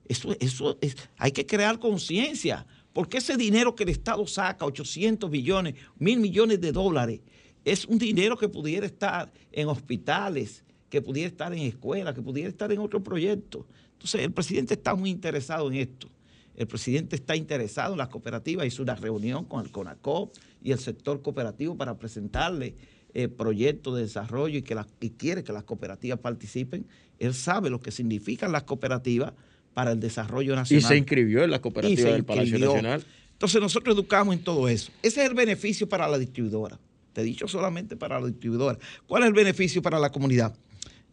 Eso, 0.07 0.35
eso 0.39 0.77
es, 0.81 0.95
hay 1.17 1.31
que 1.31 1.45
crear 1.45 1.79
conciencia. 1.79 2.65
Porque 2.93 3.17
ese 3.17 3.37
dinero 3.37 3.75
que 3.75 3.83
el 3.83 3.89
Estado 3.89 4.25
saca, 4.27 4.65
800 4.65 5.29
millones, 5.29 5.75
mil 5.97 6.19
millones 6.19 6.59
de 6.59 6.71
dólares, 6.71 7.21
es 7.63 7.85
un 7.85 7.97
dinero 7.97 8.37
que 8.37 8.49
pudiera 8.49 8.85
estar 8.85 9.31
en 9.51 9.67
hospitales, 9.67 10.63
que 10.89 11.01
pudiera 11.01 11.29
estar 11.29 11.53
en 11.53 11.59
escuelas, 11.59 12.15
que 12.15 12.21
pudiera 12.21 12.49
estar 12.49 12.71
en 12.71 12.79
otro 12.79 13.01
proyecto. 13.01 13.65
Entonces, 13.93 14.21
el 14.21 14.31
presidente 14.31 14.73
está 14.73 14.95
muy 14.95 15.09
interesado 15.09 15.69
en 15.69 15.77
esto. 15.77 16.09
El 16.55 16.67
presidente 16.67 17.15
está 17.15 17.35
interesado 17.35 17.93
en 17.93 17.99
las 17.99 18.09
cooperativas, 18.09 18.65
hizo 18.65 18.83
una 18.83 18.95
reunión 18.95 19.45
con 19.45 19.63
el 19.63 19.71
CONACOP 19.71 20.35
y 20.63 20.71
el 20.71 20.79
sector 20.79 21.21
cooperativo 21.21 21.75
para 21.75 21.97
presentarle 21.97 22.75
eh, 23.13 23.27
proyectos 23.27 23.95
de 23.95 24.03
desarrollo 24.03 24.59
y 24.59 24.61
que 24.61 24.75
quiere 25.17 25.43
que 25.43 25.53
las 25.53 25.63
cooperativas 25.63 26.19
participen. 26.19 26.85
Él 27.17 27.33
sabe 27.33 27.69
lo 27.69 27.81
que 27.81 27.91
significan 27.91 28.51
las 28.51 28.63
cooperativas 28.63 29.33
para 29.73 29.91
el 29.91 29.99
desarrollo 29.99 30.55
nacional. 30.55 30.83
Y 30.83 30.87
se 30.87 30.97
inscribió 30.97 31.43
en 31.43 31.51
la 31.51 31.61
cooperativa 31.61 32.11
del 32.11 32.23
Palacio 32.23 32.59
Nacional. 32.59 33.03
Entonces 33.33 33.61
nosotros 33.61 33.95
educamos 33.95 34.35
en 34.35 34.43
todo 34.43 34.67
eso. 34.67 34.91
Ese 35.01 35.23
es 35.23 35.29
el 35.29 35.35
beneficio 35.35 35.87
para 35.87 36.07
la 36.07 36.17
distribuidora. 36.17 36.77
Te 37.13 37.21
he 37.21 37.23
dicho 37.23 37.47
solamente 37.47 37.95
para 37.95 38.19
la 38.19 38.27
distribuidora. 38.27 38.77
¿Cuál 39.07 39.23
es 39.23 39.27
el 39.27 39.33
beneficio 39.33 39.81
para 39.81 39.97
la 39.97 40.11
comunidad? 40.11 40.55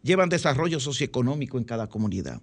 Llevan 0.03 0.29
desarrollo 0.29 0.79
socioeconómico 0.79 1.57
en 1.57 1.63
cada 1.63 1.87
comunidad 1.87 2.41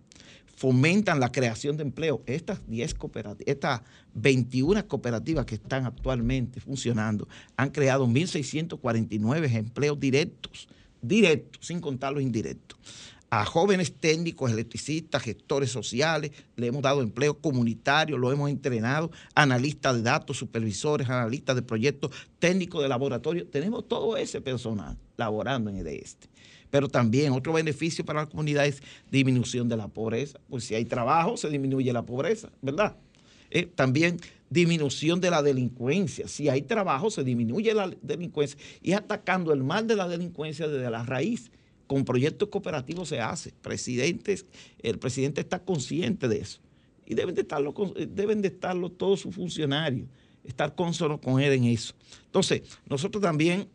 fomentan 0.57 1.20
la 1.20 1.32
creación 1.32 1.76
de 1.76 1.82
empleo. 1.82 2.22
Estas 2.26 2.61
10 2.68 2.94
cooperativas, 2.94 3.46
estas 3.46 3.82
21 4.14 4.86
cooperativas 4.86 5.46
que 5.46 5.57
están 5.57 5.86
actualmente 5.86 6.61
funcionando 6.61 7.28
han 7.57 7.70
creado 7.70 8.07
1.649 8.07 9.55
empleos 9.55 9.98
directos, 9.98 10.68
directos, 11.00 11.66
sin 11.66 11.80
contar 11.80 12.12
los 12.12 12.22
indirectos. 12.22 12.78
A 13.30 13.44
jóvenes 13.44 13.92
técnicos, 13.98 14.52
electricistas, 14.52 15.20
gestores 15.22 15.68
sociales, 15.70 16.30
le 16.55 16.68
hemos 16.68 16.82
dado 16.82 17.02
empleo 17.02 17.36
comunitario, 17.40 18.16
lo 18.16 18.30
hemos 18.30 18.48
entrenado, 18.48 19.11
analistas 19.34 19.96
de 19.96 20.02
datos, 20.02 20.36
supervisores, 20.36 21.09
analistas 21.09 21.57
de 21.57 21.62
proyectos, 21.62 22.12
técnicos 22.38 22.80
de 22.80 22.88
laboratorio. 22.88 23.44
Tenemos 23.48 23.88
todo 23.88 24.16
ese 24.16 24.40
personal 24.40 24.96
laborando 25.16 25.68
en 25.68 25.78
el 25.78 25.86
este. 25.88 26.28
Pero 26.75 26.89
también 26.89 27.33
otro 27.33 27.53
beneficio 27.53 28.05
para 28.05 28.22
la 28.22 28.27
comunidad 28.27 28.66
es 28.66 28.83
disminución 29.09 29.68
de 29.68 29.77
la 29.77 29.87
pobreza. 29.87 30.41
Pues 30.51 30.64
si 30.64 30.75
hay 30.75 30.85
trabajo, 30.85 31.37
se 31.37 31.49
disminuye 31.49 31.93
la 31.93 32.03
pobreza, 32.03 32.51
¿verdad? 32.62 32.97
Eh, 33.53 33.66
también 33.72 34.18
disminución 34.51 35.20
de 35.20 35.31
la 35.31 35.41
delincuencia. 35.41 36.27
Si 36.27 36.49
hay 36.49 36.62
trabajo, 36.62 37.12
se 37.12 37.22
disminuye 37.22 37.72
la 37.75 37.93
delincuencia. 38.03 38.59
Y 38.83 38.91
atacando 38.91 39.53
el 39.53 39.62
mal 39.62 39.87
de 39.87 39.95
la 39.95 40.09
delincuencia 40.09 40.66
desde 40.66 40.91
la 40.91 41.05
raíz. 41.05 41.53
Con 41.87 42.05
proyectos 42.05 42.49
cooperativos 42.49 43.09
se 43.09 43.20
hace. 43.20 43.53
Presidentes, 43.62 44.45
el 44.83 44.99
presidente 44.99 45.43
está 45.43 45.61
consciente 45.61 46.27
de 46.27 46.39
eso. 46.39 46.59
Y 47.07 47.14
deben 47.14 47.37
de 47.37 47.43
estarlo, 47.43 47.72
deben 48.09 48.43
de 48.43 48.49
estarlo 48.49 48.91
todos 48.91 49.20
sus 49.20 49.33
funcionarios, 49.33 50.09
estar 50.43 50.75
consonos 50.75 51.20
con 51.20 51.41
él 51.41 51.53
en 51.53 51.66
eso. 51.66 51.95
Entonces, 52.27 52.62
nosotros 52.89 53.22
también 53.22 53.68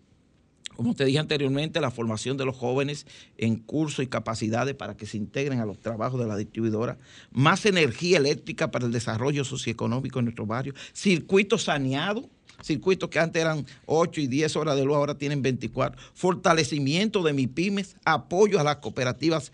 como 0.79 0.95
te 0.95 1.03
dije 1.03 1.19
anteriormente, 1.19 1.81
la 1.81 1.91
formación 1.91 2.37
de 2.37 2.45
los 2.45 2.55
jóvenes 2.55 3.05
en 3.37 3.57
cursos 3.57 4.01
y 4.01 4.07
capacidades 4.07 4.75
para 4.75 4.95
que 4.95 5.05
se 5.05 5.17
integren 5.17 5.59
a 5.59 5.65
los 5.65 5.77
trabajos 5.77 6.21
de 6.21 6.25
la 6.25 6.37
distribuidora, 6.37 6.97
más 7.33 7.65
energía 7.65 8.17
eléctrica 8.17 8.71
para 8.71 8.85
el 8.85 8.93
desarrollo 8.93 9.43
socioeconómico 9.43 10.19
en 10.19 10.25
nuestro 10.27 10.45
barrio, 10.45 10.73
circuito 10.93 11.57
saneado, 11.57 12.29
circuitos 12.63 13.09
que 13.09 13.19
antes 13.19 13.41
eran 13.41 13.65
8 13.87 14.21
y 14.21 14.27
10 14.27 14.55
horas 14.55 14.77
de 14.77 14.85
luz, 14.85 14.95
ahora 14.95 15.15
tienen 15.15 15.41
24. 15.41 16.01
Fortalecimiento 16.13 17.23
de 17.23 17.33
mis 17.33 17.49
pymes, 17.49 17.97
apoyo 18.05 18.57
a 18.57 18.63
las 18.63 18.77
cooperativas. 18.77 19.51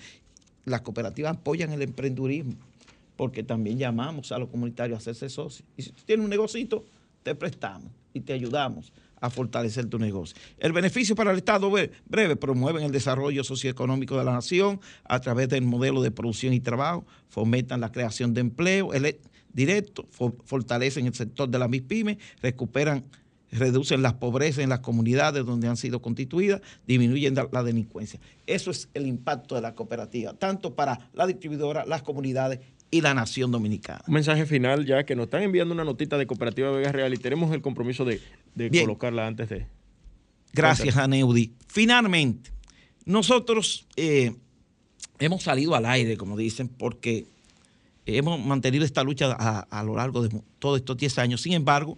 Las 0.64 0.82
cooperativas 0.82 1.38
apoyan 1.38 1.72
el 1.72 1.82
emprendurismo, 1.82 2.54
porque 3.16 3.42
también 3.42 3.80
llamamos 3.80 4.32
a 4.32 4.38
los 4.38 4.50
comunitarios 4.50 4.98
a 4.98 5.00
hacerse 5.00 5.30
socios. 5.30 5.68
Y 5.76 5.82
si 5.82 5.90
tú 5.90 6.04
tienes 6.06 6.24
un 6.24 6.30
negocito, 6.30 6.86
te 7.24 7.34
prestamos 7.34 7.90
y 8.14 8.20
te 8.20 8.34
ayudamos 8.34 8.94
a 9.22 9.30
fortalecer 9.30 9.88
tu 9.88 10.00
negocio. 10.00 10.36
El 10.58 10.74
beneficio 10.74 11.16
para 11.16 11.32
el 11.32 11.38
Estado 11.38 11.72
breve, 12.06 12.36
promueven 12.36 12.84
el 12.84 12.92
desarrollo 12.92 13.44
socioeconómico 13.44 14.18
de 14.18 14.24
la 14.24 14.34
nación 14.34 14.80
a 15.04 15.20
través 15.20 15.50
del 15.50 15.64
modelo 15.64 16.02
de 16.02 16.12
producción 16.12 16.54
y 16.54 16.60
trabajo, 16.60 17.06
fomentan 17.30 17.82
la 17.82 17.92
creación 17.92 18.34
de 18.34 18.42
empleo 18.42 18.92
directo, 19.54 20.06
fortalecen 20.44 21.08
el 21.08 21.14
sector 21.14 21.50
de 21.50 21.60
la 21.60 21.68
MIPYME, 21.68 22.18
recuperan 22.42 23.06
reducen 23.52 24.02
las 24.02 24.14
pobrezas 24.14 24.64
en 24.64 24.70
las 24.70 24.80
comunidades 24.80 25.46
donde 25.46 25.68
han 25.68 25.78
sido 25.78 26.02
constituidas, 26.02 26.62
disminuyen 26.86 27.36
la, 27.36 27.64
delincuencia. 27.64 28.20
Eso 28.46 28.72
es 28.72 28.90
el 28.94 29.08
impacto 29.08 29.56
de 29.56 29.62
la 29.62 29.76
cooperativa, 29.76 30.34
tanto 30.34 30.76
para 30.76 31.10
la 31.14 31.26
distribuidora, 31.26 31.86
las 31.86 32.02
comunidades 32.02 32.60
y 32.92 33.02
la 33.02 33.14
nación 33.14 33.52
dominicana. 33.52 34.02
Un 34.08 34.14
mensaje 34.14 34.46
final 34.46 34.86
ya 34.86 35.04
que 35.06 35.16
nos 35.16 35.26
están 35.26 35.44
enviando 35.44 35.74
una 35.74 35.84
notita 35.84 36.18
de 36.18 36.28
Cooperativa 36.28 36.72
Vega 36.72 36.92
Real 36.92 37.14
y 37.14 37.18
tenemos 37.18 37.54
el 37.54 37.62
compromiso 37.62 38.06
de, 38.06 38.22
colocarla 38.72 39.28
antes 39.28 39.50
de... 39.50 39.68
Gracias, 40.54 40.98
Aneudi. 40.98 41.54
Finalmente, 41.68 42.52
nosotros 43.06 43.88
eh, 43.98 44.34
hemos 45.20 45.44
salido 45.44 45.76
al 45.76 45.86
aire, 45.86 46.16
como 46.18 46.38
dicen, 46.38 46.70
porque 46.70 47.26
hemos 48.06 48.44
mantenido 48.44 48.86
esta 48.86 49.04
lucha 49.04 49.32
a, 49.32 49.84
lo 49.84 49.96
largo 49.96 50.22
de 50.22 50.42
todos 50.60 50.78
estos 50.80 50.96
10 50.98 51.20
años. 51.20 51.42
Sin 51.42 51.54
embargo, 51.54 51.98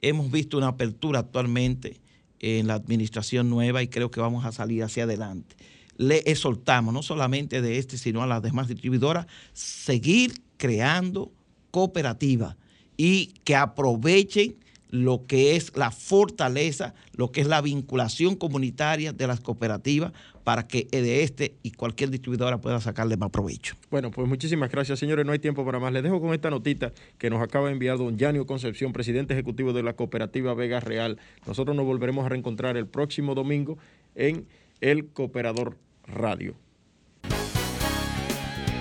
hemos 0.00 0.30
visto 0.30 0.56
una 0.56 0.68
apertura 0.68 1.20
actualmente 1.20 2.00
en 2.38 2.68
la 2.68 2.74
administración 2.74 3.50
nueva 3.50 3.82
y 3.82 3.88
creo 3.88 4.10
que 4.10 4.20
vamos 4.20 4.44
a 4.44 4.52
salir 4.52 4.84
hacia 4.84 5.04
adelante 5.04 5.56
le 5.98 6.18
exhortamos, 6.26 6.92
no 6.92 7.02
solamente 7.02 7.62
de 7.62 7.78
este, 7.78 7.98
sino 7.98 8.22
a 8.22 8.26
las 8.26 8.42
demás 8.42 8.68
distribuidoras, 8.68 9.26
seguir 9.52 10.34
creando 10.56 11.32
cooperativas 11.70 12.56
y 12.96 13.28
que 13.44 13.56
aprovechen 13.56 14.56
lo 14.90 15.26
que 15.26 15.56
es 15.56 15.76
la 15.76 15.90
fortaleza, 15.90 16.94
lo 17.12 17.32
que 17.32 17.40
es 17.40 17.46
la 17.46 17.60
vinculación 17.60 18.36
comunitaria 18.36 19.12
de 19.12 19.26
las 19.26 19.40
cooperativas 19.40 20.12
para 20.44 20.68
que 20.68 20.86
de 20.90 21.22
este 21.22 21.56
y 21.62 21.72
cualquier 21.72 22.10
distribuidora 22.10 22.60
pueda 22.60 22.80
sacarle 22.80 23.16
más 23.16 23.30
provecho. 23.30 23.74
Bueno, 23.90 24.10
pues 24.10 24.28
muchísimas 24.28 24.70
gracias, 24.70 24.98
señores. 24.98 25.26
No 25.26 25.32
hay 25.32 25.40
tiempo 25.40 25.64
para 25.64 25.80
más. 25.80 25.92
Les 25.92 26.02
dejo 26.02 26.20
con 26.20 26.32
esta 26.34 26.50
notita 26.50 26.92
que 27.18 27.30
nos 27.30 27.42
acaba 27.42 27.66
de 27.66 27.72
enviar 27.72 27.98
don 27.98 28.16
Yanio 28.16 28.46
Concepción, 28.46 28.92
presidente 28.92 29.34
ejecutivo 29.34 29.72
de 29.72 29.82
la 29.82 29.94
cooperativa 29.94 30.54
Vega 30.54 30.80
Real. 30.80 31.18
Nosotros 31.46 31.76
nos 31.76 31.84
volveremos 31.84 32.24
a 32.24 32.28
reencontrar 32.28 32.76
el 32.76 32.86
próximo 32.86 33.34
domingo 33.34 33.76
en 34.14 34.46
El 34.80 35.08
Cooperador 35.08 35.78
Radio. 36.06 36.54